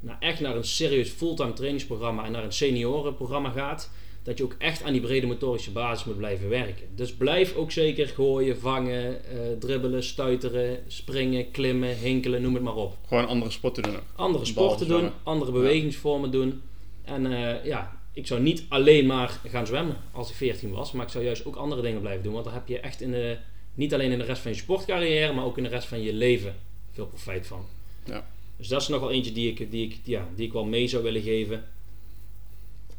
naar 0.00 0.16
echt 0.20 0.40
naar 0.40 0.56
een 0.56 0.64
serieus 0.64 1.10
fulltime 1.10 1.52
trainingsprogramma 1.52 2.24
en 2.24 2.32
naar 2.32 2.44
een 2.44 2.52
seniorenprogramma 2.52 3.50
gaat, 3.50 3.90
dat 4.24 4.38
je 4.38 4.44
ook 4.44 4.54
echt 4.58 4.82
aan 4.82 4.92
die 4.92 5.00
brede 5.00 5.26
motorische 5.26 5.70
basis 5.70 6.04
moet 6.04 6.16
blijven 6.16 6.48
werken. 6.48 6.86
Dus 6.94 7.14
blijf 7.14 7.54
ook 7.54 7.70
zeker 7.70 8.06
gooien, 8.06 8.58
vangen, 8.58 9.24
eh, 9.24 9.38
dribbelen, 9.58 10.04
stuiteren, 10.04 10.78
springen, 10.86 11.50
klimmen, 11.50 11.96
hinkelen, 11.96 12.42
noem 12.42 12.54
het 12.54 12.62
maar 12.62 12.76
op. 12.76 12.96
Gewoon 13.08 13.26
andere 13.26 13.50
sporten 13.50 13.82
doen 13.82 13.96
ook. 13.96 14.02
Andere 14.14 14.44
sporten 14.44 14.88
doen, 14.88 15.10
andere 15.22 15.52
bewegingsvormen 15.52 16.30
doen. 16.30 16.62
En 17.04 17.26
eh, 17.26 17.64
ja, 17.64 18.00
ik 18.12 18.26
zou 18.26 18.40
niet 18.40 18.64
alleen 18.68 19.06
maar 19.06 19.40
gaan 19.48 19.66
zwemmen 19.66 19.96
als 20.12 20.30
ik 20.30 20.36
14 20.36 20.70
was, 20.70 20.92
maar 20.92 21.04
ik 21.04 21.12
zou 21.12 21.24
juist 21.24 21.44
ook 21.44 21.56
andere 21.56 21.82
dingen 21.82 22.00
blijven 22.00 22.22
doen. 22.22 22.32
Want 22.32 22.44
daar 22.44 22.54
heb 22.54 22.68
je 22.68 22.80
echt 22.80 23.00
in 23.00 23.10
de, 23.10 23.36
niet 23.74 23.94
alleen 23.94 24.12
in 24.12 24.18
de 24.18 24.24
rest 24.24 24.42
van 24.42 24.50
je 24.50 24.56
sportcarrière, 24.56 25.32
maar 25.32 25.44
ook 25.44 25.56
in 25.56 25.62
de 25.62 25.68
rest 25.68 25.88
van 25.88 26.02
je 26.02 26.12
leven 26.12 26.54
veel 26.92 27.06
profijt 27.06 27.46
van. 27.46 27.66
Ja. 28.04 28.26
Dus 28.56 28.68
dat 28.68 28.80
is 28.80 28.88
nog 28.88 29.00
wel 29.00 29.10
eentje 29.10 29.32
die 29.32 29.50
ik, 29.50 29.70
die 29.70 29.86
ik, 29.86 29.98
ja, 30.04 30.28
die 30.34 30.46
ik 30.46 30.52
wel 30.52 30.64
mee 30.64 30.88
zou 30.88 31.02
willen 31.02 31.22
geven. 31.22 31.64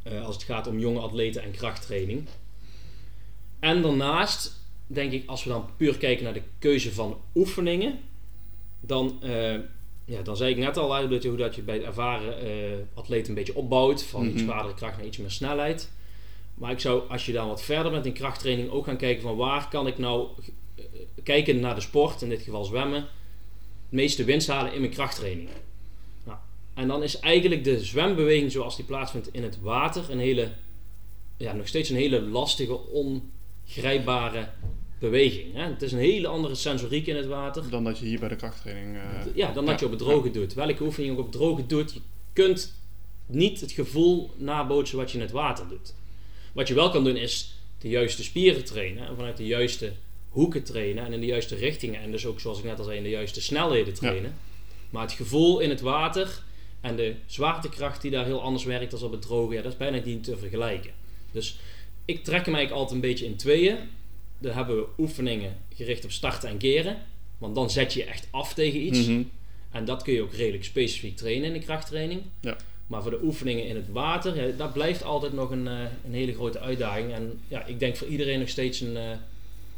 Eh, 0.06 0.26
als 0.26 0.36
het 0.36 0.44
gaat 0.44 0.68
om 0.68 0.80
jonge 0.80 1.00
atleten 1.00 1.44
en 1.44 1.52
krachttraining. 1.52 2.26
En 3.60 3.82
daarnaast 3.82 4.64
denk 4.88 5.12
ik, 5.12 5.30
als 5.30 5.44
we 5.44 5.50
dan 5.50 5.70
puur 5.78 5.98
kijken 5.98 6.24
naar 6.24 6.34
de 6.34 6.42
keuze 6.60 6.94
van 6.94 7.18
oefeningen, 7.36 8.00
dan, 8.80 9.18
eh, 9.22 9.54
ja, 10.06 10.22
dan 10.24 10.38
zei 10.38 10.52
ik 10.52 10.58
net 10.58 10.78
al 10.78 10.96
uit 10.96 11.10
dat 11.10 11.24
je, 11.24 11.30
hoe 11.30 11.38
dat 11.38 11.56
je 11.56 11.62
bij 11.62 11.76
het 11.76 11.84
ervaren 11.84 12.40
eh 12.42 12.78
atleet 12.94 13.28
een 13.28 13.34
beetje 13.34 13.56
opbouwt, 13.56 14.04
van 14.04 14.26
iets 14.26 14.36
Mhm. 14.36 14.44
zwaardere 14.44 14.74
kracht 14.74 14.98
naar 14.98 15.06
iets 15.06 15.18
meer 15.18 15.32
snelheid. 15.32 15.92
Maar 16.54 16.72
ik 16.72 16.80
zou, 16.80 17.10
als 17.10 17.26
je 17.26 17.32
dan 17.32 17.48
wat 17.48 17.64
verder 17.64 17.92
bent 17.92 18.06
in 18.06 18.14
krachttraining, 18.14 18.70
ook 18.70 18.86
gaan 18.86 18.98
kijken 18.98 19.22
van 19.22 19.36
waar 19.36 19.70
kan 19.70 19.88
ik 19.88 19.98
nou, 19.98 20.28
kijken 21.24 21.60
naar 21.60 21.76
de 21.76 21.82
sport, 21.82 22.22
in 22.22 22.30
dit 22.30 22.42
geval 22.42 22.64
zwemmen, 22.64 23.02
het 23.02 23.10
meeste 23.90 24.24
winst 24.24 24.48
halen 24.48 24.74
in 24.74 24.80
mijn 24.80 24.94
krachttraining. 24.94 25.50
En 26.76 26.88
dan 26.88 27.04
is 27.04 27.20
eigenlijk 27.20 27.64
de 27.64 27.86
zwembeweging 27.86 28.52
zoals 28.52 28.76
die 28.76 28.86
plaatsvindt 28.86 29.30
in 29.32 29.44
het 29.44 29.62
water 29.62 30.12
een 30.12 30.20
hele, 30.20 30.52
ja, 31.38 31.54
nog 31.54 31.68
steeds 31.68 31.90
een 31.90 31.96
hele 31.96 32.22
lastige, 32.22 32.80
ongrijpbare 32.92 34.48
beweging. 35.00 35.54
Hè? 35.54 35.64
Het 35.64 35.82
is 35.82 35.92
een 35.92 36.00
hele 36.00 36.28
andere 36.28 36.56
sensoriek 36.56 37.08
in 37.08 37.16
het 37.16 37.26
water. 37.26 37.70
Dan 37.70 37.84
dat 37.84 38.00
je 38.00 38.06
hier 38.06 38.20
bij 38.20 38.30
de 38.30 38.36
krachttraining... 38.36 38.96
eh, 38.96 39.36
Ja, 39.36 39.52
dan 39.52 39.66
dat 39.66 39.80
je 39.80 39.86
op 39.86 39.92
het 39.92 40.00
droge 40.00 40.32
doet. 40.32 40.54
Welke 40.54 40.84
oefening 40.84 41.14
je 41.14 41.20
ook 41.20 41.26
op 41.26 41.32
het 41.32 41.42
droge 41.42 41.66
doet, 41.66 41.94
je 41.94 42.00
kunt 42.34 42.74
niet 43.26 43.62
het 43.62 43.72
gevoel 43.72 44.32
nabootsen 44.38 44.98
wat 44.98 45.12
je 45.12 45.18
in 45.18 45.24
het 45.24 45.34
water 45.34 45.68
doet. 45.68 45.94
Wat 46.54 46.68
je 46.68 46.74
wel 46.74 46.90
kan 46.90 47.04
doen 47.04 47.18
is 47.18 47.60
de 47.78 47.90
juiste 47.90 48.24
spieren 48.24 48.66
trainen 48.66 49.08
en 49.08 49.16
vanuit 49.16 49.38
de 49.38 49.46
juiste 49.46 49.92
hoeken 50.30 50.64
trainen 50.64 51.06
en 51.06 51.14
in 51.14 51.20
de 51.20 51.26
juiste 51.26 51.56
richtingen 51.56 52.02
en 52.02 52.12
dus 52.12 52.26
ook 52.26 52.40
zoals 52.40 52.58
ik 52.58 52.64
net 52.64 52.78
al 52.80 52.84
zei 52.86 52.98
in 52.98 53.04
de 53.04 53.10
juiste 53.10 53.42
snelheden 53.42 53.94
trainen. 53.94 54.36
Maar 54.90 55.02
het 55.02 55.12
gevoel 55.12 55.60
in 55.60 55.70
het 55.70 55.82
water 55.82 56.42
en 56.86 56.96
de 56.96 57.14
zwaartekracht 57.26 58.02
die 58.02 58.12
daar 58.12 58.26
heel 58.26 58.42
anders 58.42 58.64
werkt 58.64 58.94
als 58.94 59.02
op 59.02 59.12
het 59.12 59.22
droge, 59.22 59.54
ja, 59.54 59.62
dat 59.62 59.72
is 59.72 59.78
bijna 59.78 60.02
niet 60.04 60.24
te 60.24 60.38
vergelijken. 60.38 60.92
Dus 61.32 61.58
ik 62.06 62.24
trek 62.24 62.46
hem 62.46 62.56
eigenlijk 62.56 62.72
altijd 62.72 62.92
een 62.92 63.10
beetje 63.10 63.26
in 63.26 63.36
tweeën. 63.36 63.78
Dan 64.38 64.54
hebben 64.54 64.76
we 64.76 64.88
oefeningen 64.98 65.58
gericht 65.76 66.04
op 66.04 66.12
starten 66.12 66.50
en 66.50 66.58
keren. 66.58 66.98
Want 67.38 67.56
dan 67.56 67.70
zet 67.70 67.94
je 67.94 68.00
je 68.00 68.06
echt 68.06 68.28
af 68.32 68.54
tegen 68.54 68.86
iets. 68.86 69.08
mhm. 69.08 69.22
En 69.72 69.86
dat 69.86 70.04
kun 70.04 70.14
je 70.14 70.22
ook 70.22 70.34
redelijk 70.34 70.64
specifiek 70.64 71.18
trainen 71.18 71.48
in 71.48 71.54
de 71.54 71.66
krachttraining. 71.66 72.22
Ja. 72.40 72.58
Maar 72.88 73.02
voor 73.02 73.12
de 73.12 73.24
oefeningen 73.24 73.68
in 73.68 73.76
het 73.76 73.92
water, 73.92 74.36
ja, 74.36 74.58
dat 74.58 74.74
blijft 74.74 75.04
altijd 75.04 75.34
nog 75.34 75.52
een, 75.52 75.68
eh, 75.68 75.80
een 76.06 76.14
hele 76.14 76.34
grote 76.34 76.60
uitdaging. 76.60 77.14
En 77.14 77.40
ja, 77.48 77.66
ik 77.66 77.80
denk 77.80 77.96
voor 77.96 78.08
iedereen 78.08 78.40
nog 78.40 78.50
steeds 78.50 78.82
een, 78.82 78.98
eh, 78.98 79.10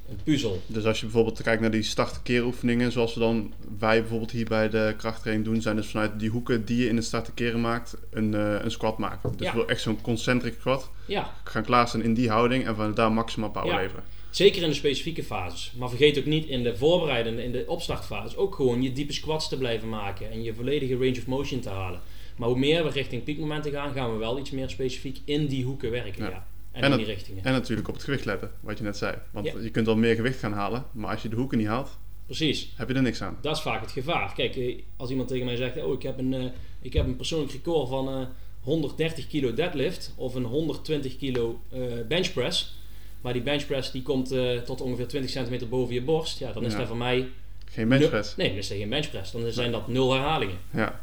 een 0.10 0.20
puzzel. 0.24 0.62
Dus 0.68 0.86
als 0.86 1.00
je 1.00 1.06
bijvoorbeeld 1.06 1.42
kijkt 1.42 1.62
naar 1.62 1.72
die 1.72 1.84
start-keeroefeningen, 1.84 2.92
zoals 2.92 3.14
we 3.14 3.20
dan 3.20 3.54
wij 3.80 4.00
bijvoorbeeld 4.00 4.32
hier 4.32 4.46
bij 4.46 4.70
de 4.70 4.94
krachttraining 4.98 5.46
doen, 5.48 5.62
zijn 5.62 5.76
dus 5.76 5.88
vanuit 5.88 6.20
die 6.20 6.30
hoeken 6.30 6.66
die 6.66 6.78
je 6.84 6.88
in 6.90 6.96
het 6.96 7.06
starten 7.06 7.34
keren 7.34 7.62
maakt, 7.62 7.98
een, 8.12 8.34
eh, 8.34 8.56
een 8.64 8.72
squat 8.72 8.98
maken. 8.98 9.38
Dus 9.38 9.48
Ja. 9.48 9.56
wel 9.56 9.68
echt 9.68 9.82
zo'n 9.82 10.02
concentric 10.02 10.54
squat. 10.60 10.90
Ja, 11.06 11.34
Gaan 11.44 11.64
klaarstaan 11.64 12.02
in 12.02 12.14
die 12.14 12.30
houding 12.30 12.66
en 12.66 12.76
van 12.76 12.94
daar 12.94 13.12
maximaal 13.12 13.52
power 13.52 13.74
Ja. 13.74 13.78
leveren. 13.82 14.04
zeker 14.30 14.62
in 14.62 14.70
de 14.70 14.76
specifieke 14.76 15.24
fases. 15.24 15.74
Maar 15.78 15.90
vergeet 15.90 16.18
ook 16.18 16.26
niet 16.26 16.46
in 16.46 16.64
de 16.64 16.76
voorbereidende, 16.78 17.44
in 17.44 17.52
de 17.52 17.64
opstartfases, 17.68 18.36
ook 18.36 18.56
gewoon 18.56 18.82
je 18.82 18.92
diepe 18.94 19.14
squats 19.14 19.50
te 19.50 19.58
blijven 19.58 19.90
maken. 19.90 20.32
En 20.32 20.44
je 20.44 20.54
volledige 20.54 20.94
range 20.94 21.18
of 21.18 21.26
motion 21.28 21.60
te 21.60 21.70
halen. 21.70 22.00
Maar 22.36 22.50
hoe 22.50 22.58
meer 22.58 22.84
we 22.84 22.90
richting 22.90 23.24
piekmomenten 23.24 23.72
gaan, 23.72 23.94
gaan 23.94 24.12
we 24.12 24.18
wel 24.18 24.40
iets 24.40 24.52
meer 24.52 24.70
specifiek 24.70 25.18
in 25.26 25.48
die 25.48 25.64
hoeken 25.64 25.92
werken. 25.92 26.30
Ja. 26.30 26.48
En, 26.72 26.84
En 26.84 26.92
in 26.92 26.98
die 26.98 27.06
richtingen. 27.06 27.44
En 27.44 27.52
natuurlijk 27.52 27.88
op 27.88 27.94
het 27.94 28.04
gewicht 28.04 28.26
letten, 28.26 28.52
wat 28.60 28.78
je 28.78 28.84
net 28.84 28.98
zei. 28.98 29.16
Want 29.32 29.46
Ja. 29.46 29.54
je 29.62 29.70
kunt 29.70 29.86
wel 29.86 29.96
meer 29.98 30.16
gewicht 30.16 30.40
gaan 30.40 30.54
halen, 30.54 30.86
maar 30.92 31.12
als 31.12 31.22
je 31.22 31.30
de 31.30 31.36
hoeken 31.36 31.58
niet 31.58 31.68
haalt, 31.68 31.98
Precies. 32.26 32.74
heb 32.76 32.88
je 32.90 32.94
er 32.94 33.02
niks 33.02 33.22
aan. 33.22 33.38
Dat 33.42 33.56
is 33.56 33.62
vaak 33.62 33.82
het 33.82 33.92
gevaar. 33.92 34.34
Kijk, 34.34 34.56
eh, 34.56 34.82
als 34.98 35.10
iemand 35.10 35.28
tegen 35.28 35.46
mij 35.46 35.56
zegt: 35.56 35.84
Oh, 35.84 35.94
ik 35.94 36.02
heb 36.02 36.18
een, 36.18 36.34
eh, 36.34 36.46
ik 36.82 36.94
heb 36.94 37.06
een 37.06 37.16
persoonlijk 37.16 37.52
record 37.52 37.90
van 37.90 38.10
eh 38.10 38.26
130 38.62 39.28
kilo 39.28 39.54
deadlift 39.54 40.14
of 40.16 40.36
een 40.36 40.44
120 40.44 41.18
kilo 41.18 41.62
eh 41.70 41.80
benchpress. 42.08 42.76
Maar 43.22 43.34
die 43.34 43.42
benchpress 43.42 43.92
die 43.92 44.02
komt 44.02 44.32
eh, 44.32 44.58
tot 44.58 44.82
ongeveer 44.82 45.08
20 45.08 45.32
centimeter 45.32 45.68
boven 45.70 45.94
je 45.94 46.02
borst. 46.02 46.40
Ja, 46.40 46.52
dan 46.52 46.66
is 46.66 46.72
Ja. 46.72 46.78
dat 46.78 46.88
voor 46.88 46.98
mij. 46.98 47.28
Geen 47.66 47.88
benchpress. 47.90 48.36
Nee, 48.36 48.48
dan 48.50 48.58
is 48.58 48.68
dat 48.68 48.78
geen 48.78 48.90
benchpress. 48.90 49.32
Dan 49.32 49.52
zijn 49.52 49.72
dat 49.72 49.88
nul 49.88 50.12
herhalingen. 50.14 50.58
Ja. 50.74 51.02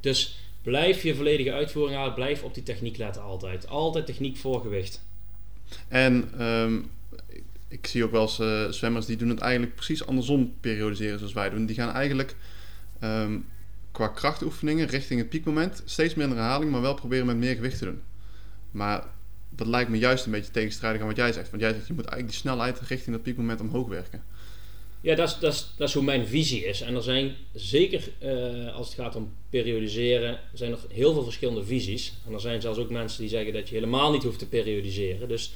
Dus 0.00 0.38
blijf 0.62 1.02
je 1.02 1.14
volledige 1.14 1.52
uitvoering 1.52 1.96
halen. 1.96 2.14
Blijf 2.14 2.42
op 2.42 2.54
die 2.54 2.62
techniek 2.62 2.96
letten 2.96 3.22
altijd. 3.22 3.68
Altijd 3.68 4.06
techniek 4.06 4.36
voor 4.36 4.60
gewicht. 4.60 5.06
En 5.88 6.30
ehm, 6.38 6.80
ik, 7.68 7.86
zie 7.86 8.04
ook 8.04 8.10
wel 8.10 8.22
eens 8.22 8.38
eh, 8.38 8.68
zwemmers 8.68 9.06
die 9.06 9.16
doen 9.16 9.28
het 9.28 9.40
eigenlijk 9.40 9.74
precies 9.74 10.06
andersom 10.06 10.54
periodiseren 10.60 11.18
zoals 11.18 11.32
wij 11.32 11.50
doen. 11.50 11.66
Die 11.66 11.76
gaan 11.76 11.94
eigenlijk 11.94 12.36
ehm, 13.00 13.38
qua 13.92 14.08
krachtoefeningen 14.08 14.86
richting 14.86 15.20
het 15.20 15.28
piekmoment 15.28 15.82
steeds 15.84 16.14
minder 16.14 16.38
herhaling, 16.38 16.70
maar 16.70 16.80
wel 16.80 16.94
proberen 16.94 17.26
met 17.26 17.36
meer 17.36 17.54
gewicht 17.54 17.78
te 17.78 17.84
doen. 17.84 18.02
Maar 18.70 19.04
dat 19.48 19.66
lijkt 19.66 19.90
me 19.90 19.98
juist 19.98 20.24
een 20.24 20.32
beetje 20.32 20.50
tegenstrijdig 20.50 21.00
aan 21.00 21.06
wat 21.06 21.16
jij 21.16 21.32
zegt. 21.32 21.50
Want 21.50 21.62
jij 21.62 21.72
zegt 21.72 21.86
je 21.86 21.92
moet 21.92 22.04
eigenlijk 22.04 22.32
die 22.32 22.40
snelheid 22.40 22.80
richting 22.80 23.16
dat 23.16 23.24
piekmoment 23.24 23.60
omhoog 23.60 23.88
werken. 23.88 24.22
Ja, 25.00 25.14
dat 25.14 25.28
is, 25.28 25.38
dat, 25.38 25.52
is, 25.52 25.66
dat 25.76 25.88
is 25.88 25.94
hoe 25.94 26.02
mijn 26.02 26.26
visie 26.26 26.64
is. 26.64 26.80
En 26.80 26.94
er 26.94 27.02
zijn 27.02 27.36
zeker, 27.54 28.08
eh, 28.18 28.74
als 28.74 28.86
het 28.86 28.96
gaat 28.96 29.16
om 29.16 29.32
periodiseren, 29.50 30.40
zijn 30.52 30.72
er 30.72 30.78
heel 30.92 31.12
veel 31.12 31.22
verschillende 31.22 31.64
visies. 31.64 32.12
En 32.26 32.32
er 32.32 32.40
zijn 32.40 32.60
zelfs 32.60 32.78
ook 32.78 32.90
mensen 32.90 33.20
die 33.20 33.28
zeggen 33.28 33.52
dat 33.52 33.68
je 33.68 33.74
helemaal 33.74 34.12
niet 34.12 34.22
hoeft 34.22 34.38
te 34.38 34.48
periodiseren. 34.48 35.28
Dus 35.28 35.52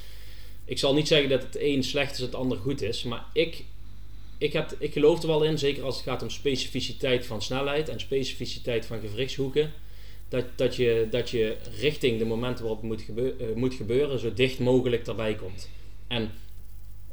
ik 0.65 0.79
zal 0.79 0.93
niet 0.93 1.07
zeggen 1.07 1.29
dat 1.29 1.43
het 1.43 1.57
een 1.59 1.83
slecht 1.83 2.13
is 2.13 2.19
het 2.19 2.35
ander 2.35 2.57
goed 2.57 2.81
is. 2.81 3.03
Maar 3.03 3.25
ik, 3.33 3.63
ik, 4.37 4.53
heb, 4.53 4.75
ik 4.79 4.93
geloof 4.93 5.21
er 5.21 5.27
wel 5.27 5.43
in, 5.43 5.57
zeker 5.57 5.83
als 5.83 5.95
het 5.95 6.03
gaat 6.03 6.21
om 6.21 6.29
specificiteit 6.29 7.25
van 7.25 7.41
snelheid 7.41 7.89
en 7.89 7.99
specificiteit 7.99 8.85
van 8.85 8.99
gewrichtshoeken. 8.99 9.71
Dat, 10.29 10.45
dat, 10.55 10.75
je, 10.75 11.07
dat 11.09 11.29
je 11.29 11.57
richting 11.79 12.19
de 12.19 12.25
momenten 12.25 12.63
waarop 12.63 12.81
het 12.81 12.89
moet, 12.89 13.01
gebeu- 13.01 13.35
eh, 13.39 13.55
moet 13.55 13.73
gebeuren, 13.73 14.19
zo 14.19 14.33
dicht 14.33 14.59
mogelijk 14.59 15.05
daarbij 15.05 15.35
komt. 15.35 15.69
En 16.07 16.31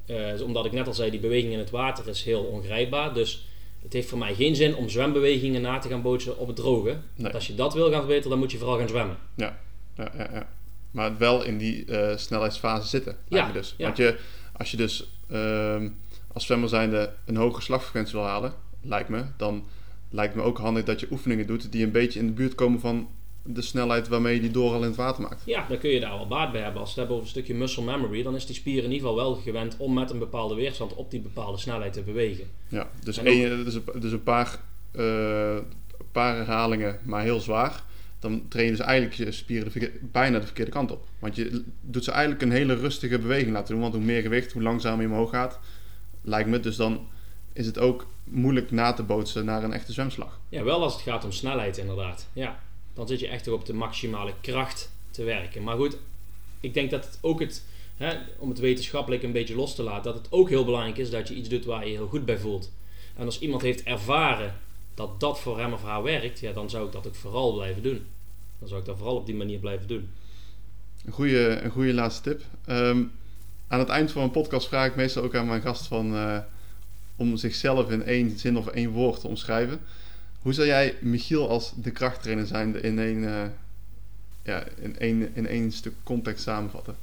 eh, 0.06 0.30
dus 0.30 0.40
omdat 0.40 0.64
ik 0.64 0.72
net 0.72 0.86
al 0.86 0.94
zei, 0.94 1.10
die 1.10 1.20
beweging 1.20 1.52
in 1.52 1.58
het 1.58 1.70
water 1.70 2.08
is 2.08 2.22
heel 2.22 2.42
ongrijpbaar. 2.42 3.14
Dus 3.14 3.46
het 3.82 3.92
heeft 3.92 4.08
voor 4.08 4.18
mij 4.18 4.34
geen 4.34 4.56
zin 4.56 4.74
om 4.74 4.88
zwembewegingen 4.88 5.62
na 5.62 5.78
te 5.78 5.88
gaan 5.88 6.02
bootsen 6.02 6.38
op 6.38 6.46
het 6.46 6.56
droge. 6.56 6.96
Nee. 7.14 7.32
Als 7.32 7.46
je 7.46 7.54
dat 7.54 7.74
wil 7.74 7.90
gaan 7.90 7.98
verbeteren, 7.98 8.30
dan 8.30 8.38
moet 8.38 8.52
je 8.52 8.58
vooral 8.58 8.78
gaan 8.78 8.88
zwemmen. 8.88 9.16
Ja, 9.34 9.58
ja, 9.96 10.12
ja. 10.16 10.28
ja. 10.32 10.48
Maar 10.90 11.18
wel 11.18 11.42
in 11.42 11.58
die 11.58 11.84
eh, 11.84 12.16
snelheidsfase 12.16 12.88
zitten. 12.88 13.16
Ja, 13.28 13.52
dus. 13.52 13.74
ja. 13.76 13.84
Want 13.84 13.96
je, 13.96 14.18
als 14.56 14.70
je 14.70 14.76
dus 14.76 15.08
ehm, 15.28 15.88
als 16.32 16.46
zwemmer 16.46 16.68
zijnde 16.68 17.12
een 17.24 17.36
hoge 17.36 17.62
slagfrequentie 17.62 18.14
wil 18.14 18.26
halen, 18.26 18.52
lijkt 18.80 19.08
me, 19.08 19.24
dan 19.36 19.64
lijkt 20.10 20.34
me 20.34 20.42
ook 20.42 20.58
handig 20.58 20.84
dat 20.84 21.00
je 21.00 21.06
oefeningen 21.10 21.46
doet 21.46 21.72
die 21.72 21.84
een 21.84 21.92
beetje 21.92 22.18
in 22.18 22.26
de 22.26 22.32
buurt 22.32 22.54
komen 22.54 22.80
van 22.80 23.08
de 23.42 23.62
snelheid 23.62 24.09
waarmee 24.09 24.35
je 24.35 24.40
die 24.40 24.50
door 24.50 24.72
al 24.72 24.83
in 24.83 24.88
het 24.88 24.96
water 24.96 25.22
maakt. 25.22 25.42
Ja, 25.44 25.66
dan 25.68 25.79
kun 25.79 25.90
je 25.90 26.00
daar 26.00 26.16
wel 26.16 26.26
baat 26.26 26.53
bij 26.53 26.61
hebben. 26.61 26.81
Als 26.81 26.94
we 26.94 27.00
het 27.00 27.09
hebben 27.09 27.16
over 27.16 27.26
een 27.26 27.42
stukje 27.42 27.55
muscle 27.55 27.85
memory, 27.85 28.22
dan 28.22 28.35
is 28.35 28.46
die 28.46 28.55
spier 28.55 28.85
in 28.85 28.92
ieder 28.92 29.09
geval 29.09 29.14
wel 29.14 29.35
gewend 29.35 29.76
om 29.79 29.94
met 29.94 30.11
een 30.11 30.18
bepaalde 30.18 30.55
weerstand 30.55 30.94
op 30.94 31.11
die 31.11 31.20
bepaalde 31.20 31.59
snelheid 31.59 31.92
te 31.92 32.03
bewegen. 32.03 32.50
Ja, 32.68 32.90
dus, 33.05 33.18
En 33.18 33.26
één, 33.26 33.64
dus, 33.64 33.74
een, 33.74 34.00
dus 34.00 34.12
een 34.12 34.22
paar, 34.22 34.61
een 34.92 35.64
paar 36.12 36.37
herhalingen, 36.37 36.98
maar 37.03 37.22
heel 37.22 37.40
zwaar. 37.40 37.83
Dan 38.18 38.48
train 38.48 38.66
je 38.66 38.72
dus 38.72 38.81
eigenlijk 38.81 39.16
je 39.16 39.33
spieren 39.33 39.72
de 39.72 39.98
bijna 40.00 40.38
de 40.38 40.44
verkeerde 40.46 40.70
kant 40.70 40.90
op. 40.90 41.07
Want 41.18 41.37
je 41.37 41.64
doet 41.81 42.05
ze 42.05 42.11
eigenlijk 42.11 42.42
een 42.42 42.50
hele 42.50 42.74
rustige 42.74 43.18
beweging 43.18 43.53
laten 43.53 43.72
doen. 43.72 43.83
Want 43.83 43.94
hoe 43.94 44.05
meer 44.05 44.22
gewicht, 44.22 44.53
hoe 44.53 44.62
langzamer 44.62 45.03
je 45.03 45.11
omhoog 45.11 45.31
gaat, 45.31 45.59
lijkt 46.22 46.48
me. 46.48 46.61
Dus 46.61 46.76
dan 46.76 47.09
is 47.53 47.66
het 47.66 47.79
ook 47.79 48.07
moeilijk 48.24 48.70
na 48.70 48.92
te 48.92 49.03
bootsen 49.03 49.44
naar 49.44 49.64
een 49.64 49.72
echte 49.72 49.92
zwemslag. 49.92 50.40
Ja, 50.48 50.64
wel 50.64 50.83
als 50.83 50.92
het 50.92 51.03
gaat 51.03 51.24
om 51.24 51.33
snelheid 51.33 51.79
inderdaad. 51.79 52.29
Ja, 52.33 52.59
dan 52.94 53.09
zit 53.09 53.20
je 53.20 53.29
echt 53.29 53.48
op 53.48 53.66
de 53.66 53.72
maximale 53.72 54.35
kracht 54.40 54.92
te 55.11 55.24
werken. 55.24 55.62
Maar 55.62 55.76
goed, 55.76 55.96
ik 56.61 56.74
denk 56.74 56.90
dat 56.90 57.05
het 57.05 57.18
ook 57.20 57.40
het, 57.40 57.64
hè, 57.96 58.18
om 58.38 58.48
het 58.48 58.59
wetenschappelijk 58.59 59.22
een 59.22 59.33
beetje 59.33 59.55
los 59.55 59.74
te 59.74 59.83
laten, 59.83 60.12
dat 60.12 60.22
het 60.22 60.33
ook 60.33 60.48
heel 60.48 60.64
belangrijk 60.64 60.98
is 60.98 61.11
dat 61.11 61.29
je 61.29 61.35
iets 61.35 61.48
doet 61.48 61.64
waar 61.64 61.85
je 61.85 61.90
je 61.90 61.96
heel 61.96 62.09
goed 62.09 62.24
bij 62.24 62.38
voelt. 62.38 62.72
En 63.16 63.24
als 63.24 63.38
iemand 63.38 63.62
heeft 63.62 63.83
ervaren 63.83 64.55
dat 64.94 65.20
dat 65.20 65.40
voor 65.40 65.59
hem 65.59 65.72
of 65.72 65.83
haar 65.83 66.03
werkt, 66.03 66.40
ja, 66.40 66.53
dan 66.53 66.70
zou 66.70 66.87
ik 66.87 66.92
dat 66.92 67.07
ook 67.07 67.14
vooral 67.14 67.53
blijven 67.53 67.83
doen. 67.83 68.07
Dan 68.59 68.68
zou 68.68 68.81
ik 68.81 68.87
dat 68.87 68.96
vooral 68.96 69.16
op 69.16 69.26
die 69.26 69.35
manier 69.35 69.59
blijven 69.59 69.87
doen. 69.87 70.09
Een 71.05 71.12
goede, 71.12 71.61
een 71.62 71.70
goede 71.70 71.94
laatste 71.94 72.22
tip. 72.22 72.42
Ehm, 72.64 73.03
aan 73.68 73.79
het 73.79 73.88
eind 73.88 74.12
van 74.12 74.22
een 74.22 74.31
podcast 74.31 74.68
vraag 74.68 74.87
ik 74.87 74.96
meestal 74.96 75.22
ook 75.22 75.35
aan 75.35 75.46
mijn 75.46 75.62
gast 75.62 75.87
van, 75.87 76.14
eh, 76.14 76.38
om 77.16 77.37
zichzelf 77.37 77.90
in 77.90 78.03
één 78.03 78.38
zin 78.38 78.57
of 78.57 78.66
één 78.66 78.90
woord 78.90 79.20
te 79.20 79.29
omschrijven. 79.29 79.81
Hoe 80.42 80.53
zou 80.53 80.66
jij 80.66 80.94
Michiel 81.00 81.48
als 81.48 81.72
de 81.76 81.90
krachttrainer 81.90 82.46
zijn 82.46 82.83
in 82.83 82.98
één, 82.98 83.24
eh, 83.24 83.48
ja, 84.44 84.64
in 84.81 84.98
één, 84.98 85.31
in 85.35 85.46
één 85.46 85.72
stuk 85.72 85.92
context 86.03 86.42
samenvatten? 86.42 86.96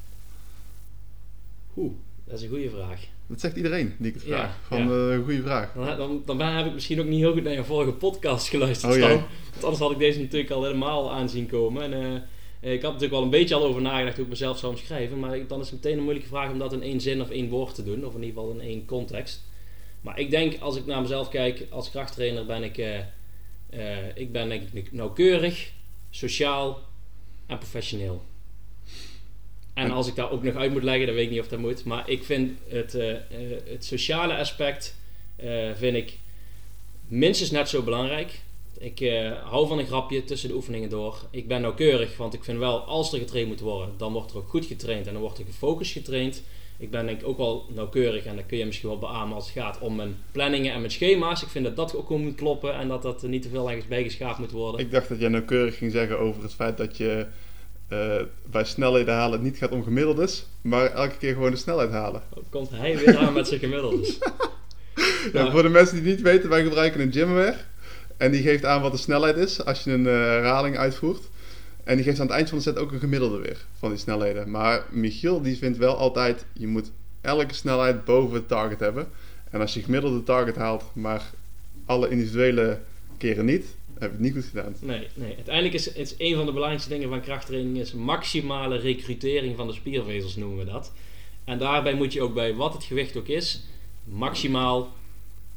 Oeh, 1.76 1.92
dat 2.24 2.38
is 2.38 2.44
een 2.44 2.50
goede 2.50 2.70
vraag. 2.70 3.02
Dat 3.28 3.40
zegt 3.40 3.56
iedereen 3.56 3.94
die 3.98 4.08
ik 4.08 4.14
het 4.14 4.24
Ja, 4.24 4.38
vraag. 4.38 4.58
Van, 4.68 4.78
ja. 4.78 5.14
een 5.14 5.24
goede 5.24 5.42
vraag. 5.42 5.74
Dan, 5.74 5.98
dan, 5.98 6.38
dan 6.38 6.40
heb 6.42 6.66
ik 6.66 6.74
misschien 6.74 7.00
ook 7.00 7.06
niet 7.06 7.20
heel 7.20 7.34
goed 7.34 7.44
naar 7.44 7.54
je 7.54 7.64
vorige 7.64 7.92
podcast 7.92 8.48
geluisterd. 8.50 8.96
Oh. 8.96 9.10
Want 9.10 9.64
anders 9.64 9.80
had 9.80 9.92
ik 9.92 9.98
deze 9.98 10.20
natuurlijk 10.20 10.52
al 10.52 10.64
helemaal 10.64 11.12
aanzien 11.12 11.48
komen. 11.48 11.84
En, 11.84 11.94
eh, 12.60 12.74
ik 12.74 12.82
had 12.82 12.92
natuurlijk 12.92 13.12
wel 13.12 13.24
een 13.24 13.30
beetje 13.30 13.56
al 13.56 13.66
over 13.66 13.82
nagedacht 13.82 14.16
hoe 14.16 14.24
ik 14.24 14.32
mezelf 14.32 14.58
zou 14.58 14.72
omschrijven. 14.72 15.20
Maar 15.20 15.48
dan 15.48 15.60
is 15.60 15.70
het 15.70 15.76
meteen 15.76 15.98
een 15.98 16.04
moeilijke 16.04 16.30
vraag 16.30 16.52
om 16.52 16.60
dat 16.60 16.74
in 16.74 16.82
één 16.82 17.02
zin 17.02 17.22
of 17.22 17.30
één 17.30 17.50
woord 17.50 17.76
te 17.76 17.84
doen. 17.84 18.06
Of 18.06 18.16
in 18.16 18.24
ieder 18.24 18.42
geval 18.42 18.60
in 18.60 18.62
één 18.62 18.86
context. 18.86 19.44
Maar 20.02 20.20
ik 20.20 20.30
denk, 20.30 20.60
als 20.60 20.76
ik 20.76 20.86
naar 20.86 21.02
mezelf 21.02 21.30
kijk, 21.30 21.66
als 21.70 21.92
krachttrainer 21.92 22.46
ben 22.46 22.64
ik... 22.64 22.78
eh, 22.78 23.00
eh, 23.70 24.16
ik 24.16 24.32
ben 24.32 24.50
denk 24.50 24.70
ik 24.74 24.92
nauwkeurig, 24.92 25.72
sociaal 26.10 26.80
en 27.46 27.58
professioneel. 27.58 28.24
En 29.74 29.92
als 29.92 30.08
ik 30.08 30.16
daar 30.16 30.32
ook 30.32 30.44
nog 30.44 30.56
uit 30.56 30.72
moet 30.72 30.84
leggen, 30.84 31.06
dan 31.06 31.16
weet 31.16 31.26
ik 31.26 31.32
niet 31.32 31.40
of 31.40 31.48
dat 31.48 31.60
moet. 31.60 31.84
Maar 31.84 32.10
ik 32.10 32.24
vind 32.24 32.60
het, 32.68 32.96
eh, 32.96 33.12
eh, 33.12 33.20
het 33.66 33.86
sociale 33.86 34.38
aspect 34.38 34.96
vind 35.76 35.96
ik 35.96 36.18
minstens 37.08 37.52
net 37.52 37.70
zo 37.70 37.82
belangrijk. 37.82 38.40
Ik 38.80 39.00
hou 39.44 39.68
van 39.68 39.80
een 39.80 39.86
grapje 39.86 40.24
tussen 40.24 40.50
de 40.50 40.56
oefeningen 40.56 40.90
door. 40.90 41.26
Ik 41.32 41.48
ben 41.48 41.62
nauwkeurig, 41.62 42.18
want 42.18 42.34
ik 42.34 42.44
vind 42.44 42.58
wel 42.58 42.80
als 42.80 43.14
er 43.14 43.20
getraind 43.20 43.48
moet 43.48 43.60
worden, 43.60 43.94
dan 43.98 44.14
wordt 44.14 44.32
er 44.32 44.38
ook 44.38 44.50
goed 44.50 44.66
getraind 44.66 45.08
en 45.08 45.14
dan 45.14 45.22
wordt 45.22 45.38
er 45.38 45.46
gefocust 45.46 45.92
getraind. 45.92 46.44
Ik 46.80 46.92
ben 46.92 47.06
denk 47.06 47.22
ik 47.22 47.28
ook 47.28 47.38
wel 47.38 47.66
nauwkeurig 47.76 48.26
en 48.26 48.36
dat 48.36 48.46
kun 48.46 48.58
je 48.58 48.66
misschien 48.66 48.90
wel 48.90 49.00
beamen 49.00 49.36
als 49.36 49.46
het 49.46 49.64
gaat 49.64 49.80
om 49.80 49.96
mijn 49.96 50.16
planningen 50.32 50.74
en 50.74 50.80
mijn 50.80 50.92
schema's. 50.92 51.42
Ik 51.42 51.48
vind 51.48 51.66
dat 51.66 51.76
dat 51.76 51.96
ook 51.96 52.10
moet 52.10 52.36
kloppen 52.36 52.74
en 52.74 52.88
dat 52.88 53.02
dat 53.02 53.22
niet 53.22 53.42
te 53.42 53.50
veel 53.50 53.68
ergens 53.68 53.88
bijgeschaafd 53.88 54.40
moet 54.40 54.52
worden. 54.52 54.82
Ik 54.82 54.92
dacht 54.92 55.10
dat 55.10 55.20
jij 55.20 55.30
nauwkeurig 55.30 55.78
ging 55.78 55.92
zeggen 55.92 56.20
over 56.20 56.44
het 56.44 56.54
feit 56.54 56.78
dat 56.78 56.98
je 56.98 57.26
uh, 57.90 58.16
bij 58.46 58.64
snelheden 58.64 59.14
halen 59.14 59.32
het 59.32 59.42
niet 59.42 59.58
gaat 59.58 59.72
om 59.72 59.84
gemiddeldes, 59.84 60.46
maar 60.62 60.92
elke 60.92 61.18
keer 61.18 61.34
gewoon 61.34 61.52
de 61.52 61.58
snelheid 61.58 61.92
halen. 61.92 62.22
Dan 62.34 62.44
komt 62.50 62.70
hij 62.70 62.98
weer 62.98 63.18
aan 63.18 63.34
met 63.34 63.48
zijn 63.48 63.60
gemiddeldes. 63.60 64.18
ja, 65.34 65.52
voor 65.52 65.64
de 65.64 65.70
mensen 65.70 65.96
die 65.96 66.06
het 66.06 66.16
niet 66.16 66.28
weten, 66.28 66.50
wij 66.50 66.64
gebruiken 66.64 67.02
een 67.02 67.12
gymware. 67.12 67.56
En 68.18 68.32
die 68.32 68.42
geeft 68.42 68.66
aan 68.66 68.82
wat 68.82 68.92
de 68.92 68.98
snelheid 68.98 69.38
is 69.38 69.66
als 69.66 69.84
je 69.84 69.92
een 69.92 70.06
uh, 70.06 70.12
herhaling 70.12 70.78
uitvoert. 70.78 71.30
En 71.88 71.96
die 71.96 72.06
geeft 72.06 72.20
aan 72.20 72.26
het 72.26 72.36
eind 72.36 72.50
van 72.50 72.58
de 72.58 72.64
set 72.64 72.78
ook 72.78 72.92
een 72.92 73.00
gemiddelde 73.00 73.38
weer 73.38 73.66
van 73.78 73.90
die 73.90 74.00
snelheden. 74.00 74.52
Maar 74.52 74.86
Michiel 74.90 75.42
die 75.42 75.58
vindt 75.58 75.78
wel 75.78 75.96
altijd, 75.96 76.46
je 76.54 76.68
moet 76.68 76.92
elke 77.22 77.54
snelheid 77.54 78.06
boven 78.06 78.36
het 78.36 78.48
target 78.48 78.80
hebben. 78.80 79.08
En 79.52 79.62
als 79.62 79.74
je 79.74 79.82
gemiddelde 79.82 80.24
target 80.24 80.56
haalt, 80.56 80.84
maar 80.94 81.32
alle 81.86 82.10
individuele 82.10 82.80
keren 83.18 83.46
niet, 83.46 83.66
heb 83.94 84.10
je 84.10 84.16
het 84.16 84.20
niet 84.20 84.34
goed 84.34 84.46
gedaan. 84.46 84.76
Nee, 84.80 85.08
nee. 85.14 85.36
uiteindelijk 85.36 85.76
is, 85.76 85.94
is 85.94 86.16
een 86.18 86.36
van 86.36 86.46
de 86.46 86.52
belangrijkste 86.52 86.90
dingen 86.90 87.10
van 87.10 87.22
krachttraining 87.22 87.78
is 87.78 87.94
maximale 87.94 88.78
recrutering 88.78 89.56
van 89.56 89.68
de 89.68 89.74
spiervezels 89.74 90.36
noemen 90.36 90.66
we 90.66 90.72
dat. 90.72 90.92
En 91.44 91.58
daarbij 91.58 91.94
moet 91.94 92.14
je 92.14 92.22
ook 92.22 92.34
bij 92.34 92.56
wat 92.56 92.74
het 92.74 92.84
gewicht 92.84 93.18
ook 93.18 93.28
is, 93.28 93.64
maximaal, 94.04 94.94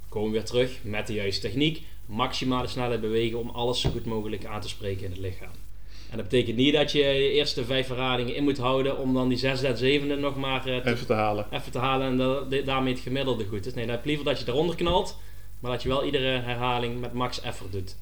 komen 0.08 0.30
we 0.30 0.36
weer 0.36 0.46
terug 0.46 0.78
met 0.82 1.06
de 1.06 1.12
juiste 1.12 1.40
techniek, 1.40 1.82
maximale 2.06 2.66
snelheid 2.66 3.00
bewegen 3.00 3.38
om 3.38 3.48
alles 3.48 3.80
zo 3.80 3.90
goed 3.90 4.04
mogelijk 4.04 4.44
aan 4.44 4.60
te 4.60 4.68
spreken 4.68 5.04
in 5.04 5.10
het 5.10 5.20
lichaam. 5.20 5.68
En 6.10 6.16
dat 6.16 6.28
betekent 6.28 6.56
niet 6.56 6.74
dat 6.74 6.92
je 6.92 6.98
je 6.98 7.32
eerste 7.32 7.64
vijf 7.64 7.88
herhalingen 7.88 8.34
in 8.34 8.44
moet 8.44 8.58
houden 8.58 8.98
om 8.98 9.14
dan 9.14 9.28
die 9.28 9.38
zesde 9.38 9.66
en 9.66 9.76
zevende 9.76 10.16
nog 10.16 10.36
maar 10.36 10.68
uh, 10.68 10.74
even 10.74 11.06
te 11.06 11.12
halen. 11.12 11.46
Even 11.50 11.72
te 11.72 11.78
halen 11.78 12.06
en 12.06 12.16
dat, 12.16 12.66
daarmee 12.66 12.92
het 12.92 13.02
gemiddelde 13.02 13.44
goed 13.44 13.66
is. 13.66 13.74
Nee, 13.74 13.84
dan 13.84 13.94
heb 13.94 14.04
je 14.04 14.08
liever 14.08 14.26
dat 14.26 14.40
je 14.40 14.48
eronder 14.48 14.76
knalt, 14.76 15.16
maar 15.60 15.70
dat 15.70 15.82
je 15.82 15.88
wel 15.88 16.04
iedere 16.04 16.40
herhaling 16.40 17.00
met 17.00 17.12
max 17.12 17.40
effort 17.40 17.72
doet. 17.72 17.96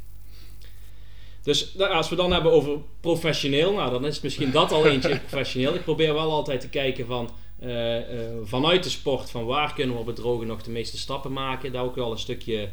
Dus 1.43 1.79
als 1.79 2.09
we 2.09 2.17
dan 2.17 2.33
hebben 2.33 2.53
over 2.53 2.79
professioneel, 3.01 3.73
nou 3.73 3.91
dan 3.91 4.07
is 4.07 4.21
misschien 4.21 4.51
dat 4.51 4.73
al 4.73 4.87
eentje 4.87 5.19
professioneel. 5.29 5.75
Ik 5.75 5.85
probeer 5.85 6.15
wel 6.15 6.31
altijd 6.31 6.61
te 6.61 6.69
kijken 6.69 7.07
van 7.07 7.31
uh, 7.63 7.97
uh, 7.97 8.03
vanuit 8.43 8.83
de 8.83 8.91
sport, 8.91 9.31
van 9.31 9.45
waar 9.45 9.75
kunnen 9.75 9.95
we 9.95 10.01
op 10.01 10.07
het 10.07 10.17
droge 10.17 10.45
nog 10.45 10.63
de 10.63 10.71
meeste 10.71 10.99
stappen 10.99 11.33
maken. 11.33 11.73
Daar 11.73 11.85
ook 11.85 11.95
wel 11.95 12.11
een 12.11 12.19
stukje 12.19 12.69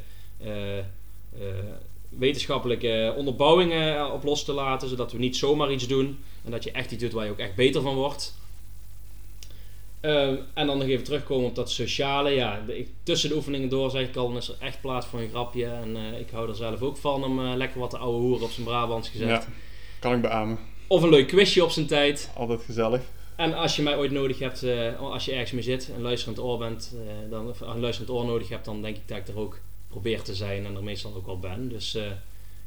wetenschappelijke 2.17 3.13
onderbouwingen 3.17 4.11
op 4.13 4.23
los 4.23 4.43
te 4.45 4.53
laten, 4.53 4.89
zodat 4.89 5.11
we 5.11 5.17
niet 5.17 5.37
zomaar 5.37 5.71
iets 5.71 5.87
doen 5.87 6.17
en 6.45 6.51
dat 6.51 6.63
je 6.63 6.71
echt 6.71 6.91
iets 6.91 7.03
doet 7.03 7.13
waar 7.13 7.25
je 7.25 7.31
ook 7.31 7.37
echt 7.37 7.55
beter 7.55 7.81
van 7.81 7.95
wordt. 7.95 8.35
Uh, 10.01 10.27
en 10.53 10.67
dan 10.67 10.77
nog 10.77 10.87
even 10.87 11.03
terugkomen 11.03 11.47
op 11.47 11.55
dat 11.55 11.71
sociale. 11.71 12.29
Ja, 12.29 12.63
ik, 12.67 12.89
tussen 13.03 13.29
de 13.29 13.35
oefeningen 13.35 13.69
door 13.69 13.89
zeg 13.89 14.07
ik 14.07 14.15
al, 14.15 14.27
dan 14.27 14.37
is 14.37 14.49
er 14.49 14.55
echt 14.59 14.81
plaats 14.81 15.07
voor 15.07 15.19
een 15.19 15.29
grapje. 15.29 15.65
En 15.65 15.95
uh, 15.95 16.19
ik 16.19 16.29
hou 16.29 16.49
er 16.49 16.55
zelf 16.55 16.81
ook 16.81 16.97
van 16.97 17.23
om 17.23 17.39
uh, 17.39 17.55
lekker 17.55 17.79
wat 17.79 17.91
de 17.91 17.97
oude 17.97 18.17
hoeren 18.17 18.43
op 18.43 18.51
zijn 18.51 18.65
Brabants 18.65 19.09
gezet. 19.09 19.27
Ja, 19.27 19.43
kan 19.99 20.13
ik 20.13 20.21
beamen. 20.21 20.59
Of 20.87 21.01
een 21.01 21.09
leuk 21.09 21.27
quizje 21.27 21.63
op 21.63 21.69
zijn 21.69 21.85
tijd. 21.85 22.31
Altijd 22.35 22.61
gezellig. 22.61 23.01
En 23.35 23.53
als 23.53 23.75
je 23.75 23.81
mij 23.81 23.97
ooit 23.97 24.11
nodig 24.11 24.39
hebt, 24.39 24.65
als 24.99 25.25
je 25.25 25.31
ergens 25.31 25.51
mee 25.51 25.63
zit, 25.63 25.91
een 25.95 26.01
luisterend 26.01 26.39
oor 26.39 26.57
bent, 26.57 26.95
dan, 27.29 27.49
of 27.49 27.61
een 27.61 27.79
luisterend 27.79 28.13
oor 28.15 28.25
nodig 28.25 28.49
hebt, 28.49 28.65
dan 28.65 28.81
denk 28.81 28.95
ik 28.95 29.07
dat 29.07 29.17
ik 29.17 29.27
er 29.27 29.39
ook 29.39 29.59
probeer 29.95 30.21
te 30.21 30.35
zijn 30.35 30.65
en 30.65 30.75
er 30.75 30.83
meestal 30.83 31.15
ook 31.15 31.25
wel 31.25 31.39
ben. 31.39 31.69
Dus 31.69 31.97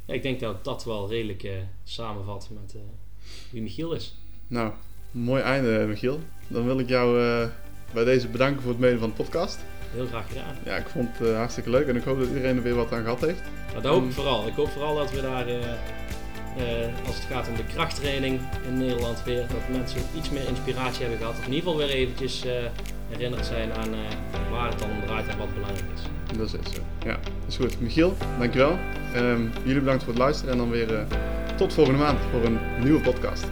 ja, 0.04 0.14
ik 0.14 0.22
denk 0.22 0.40
dat 0.40 0.64
dat 0.64 0.84
wel 0.84 1.08
redelijk 1.08 1.42
uh, 1.42 1.52
samenvat 1.84 2.48
met 2.62 2.74
uh, 2.74 2.80
wie 3.50 3.62
Michiel 3.62 3.92
is. 3.92 4.14
Nou, 4.46 4.72
mooi 5.10 5.42
einde 5.42 5.86
Michiel. 5.88 6.20
Dan 6.46 6.64
wil 6.64 6.78
ik 6.78 6.88
jou 6.88 7.18
bij 7.92 8.04
deze 8.04 8.28
bedanken 8.28 8.62
voor 8.62 8.70
het 8.70 8.80
meedoen 8.80 8.98
van 8.98 9.08
de 9.08 9.14
podcast. 9.14 9.58
Heel 9.90 10.06
graag 10.06 10.28
gedaan. 10.28 10.56
Ja, 10.64 10.76
ik 10.76 10.86
vond 10.86 11.18
het 11.18 11.34
hartstikke 11.34 11.70
leuk 11.70 11.86
en 11.86 11.96
ik 11.96 12.02
hoop 12.02 12.18
dat 12.18 12.28
iedereen 12.28 12.56
er 12.56 12.62
weer 12.62 12.74
wat 12.74 12.92
aan 12.92 13.02
gehad 13.02 13.20
heeft. 13.20 13.42
dat 13.74 13.84
hoop 13.84 14.04
ik 14.04 14.12
vooral. 14.12 14.46
Ik 14.46 14.54
hoop 14.54 14.68
vooral 14.68 14.96
dat 14.96 15.10
we 15.10 15.20
daar, 15.20 15.46
als 17.06 17.14
het 17.14 17.24
gaat 17.24 17.48
om 17.48 17.56
de 17.56 17.64
krachttraining 17.64 18.40
in 18.66 18.78
Nederland 18.78 19.24
weer, 19.24 19.46
dat 19.48 19.68
mensen 19.70 20.00
iets 20.16 20.30
meer 20.30 20.48
inspiratie 20.48 21.00
hebben 21.00 21.18
gehad. 21.18 21.38
Of 21.38 21.46
in 21.46 21.52
ieder 21.52 21.70
geval 21.70 21.86
weer 21.86 21.96
eventjes 21.96 22.44
herinnerd 23.08 23.46
zijn 23.46 23.72
aan 23.72 23.90
waar 24.50 24.68
het 24.68 24.78
dan 24.78 24.90
om 24.90 25.00
draait 25.06 25.28
en 25.28 25.38
wat 25.38 25.54
belangrijk 25.54 25.88
is. 25.94 26.17
Dat 26.36 26.46
is 26.46 26.50
zo. 26.50 26.80
Ja, 27.04 27.18
is 27.48 27.56
goed. 27.56 27.80
Michiel, 27.80 28.16
dankjewel. 28.38 28.78
Um, 29.16 29.50
jullie 29.64 29.80
bedankt 29.80 30.02
voor 30.02 30.12
het 30.12 30.22
luisteren 30.22 30.52
en 30.52 30.58
dan 30.58 30.70
weer 30.70 30.92
uh, 30.92 31.00
tot 31.56 31.72
volgende 31.72 31.98
maand 31.98 32.18
voor 32.30 32.44
een 32.44 32.58
nieuwe 32.82 33.00
podcast. 33.00 33.44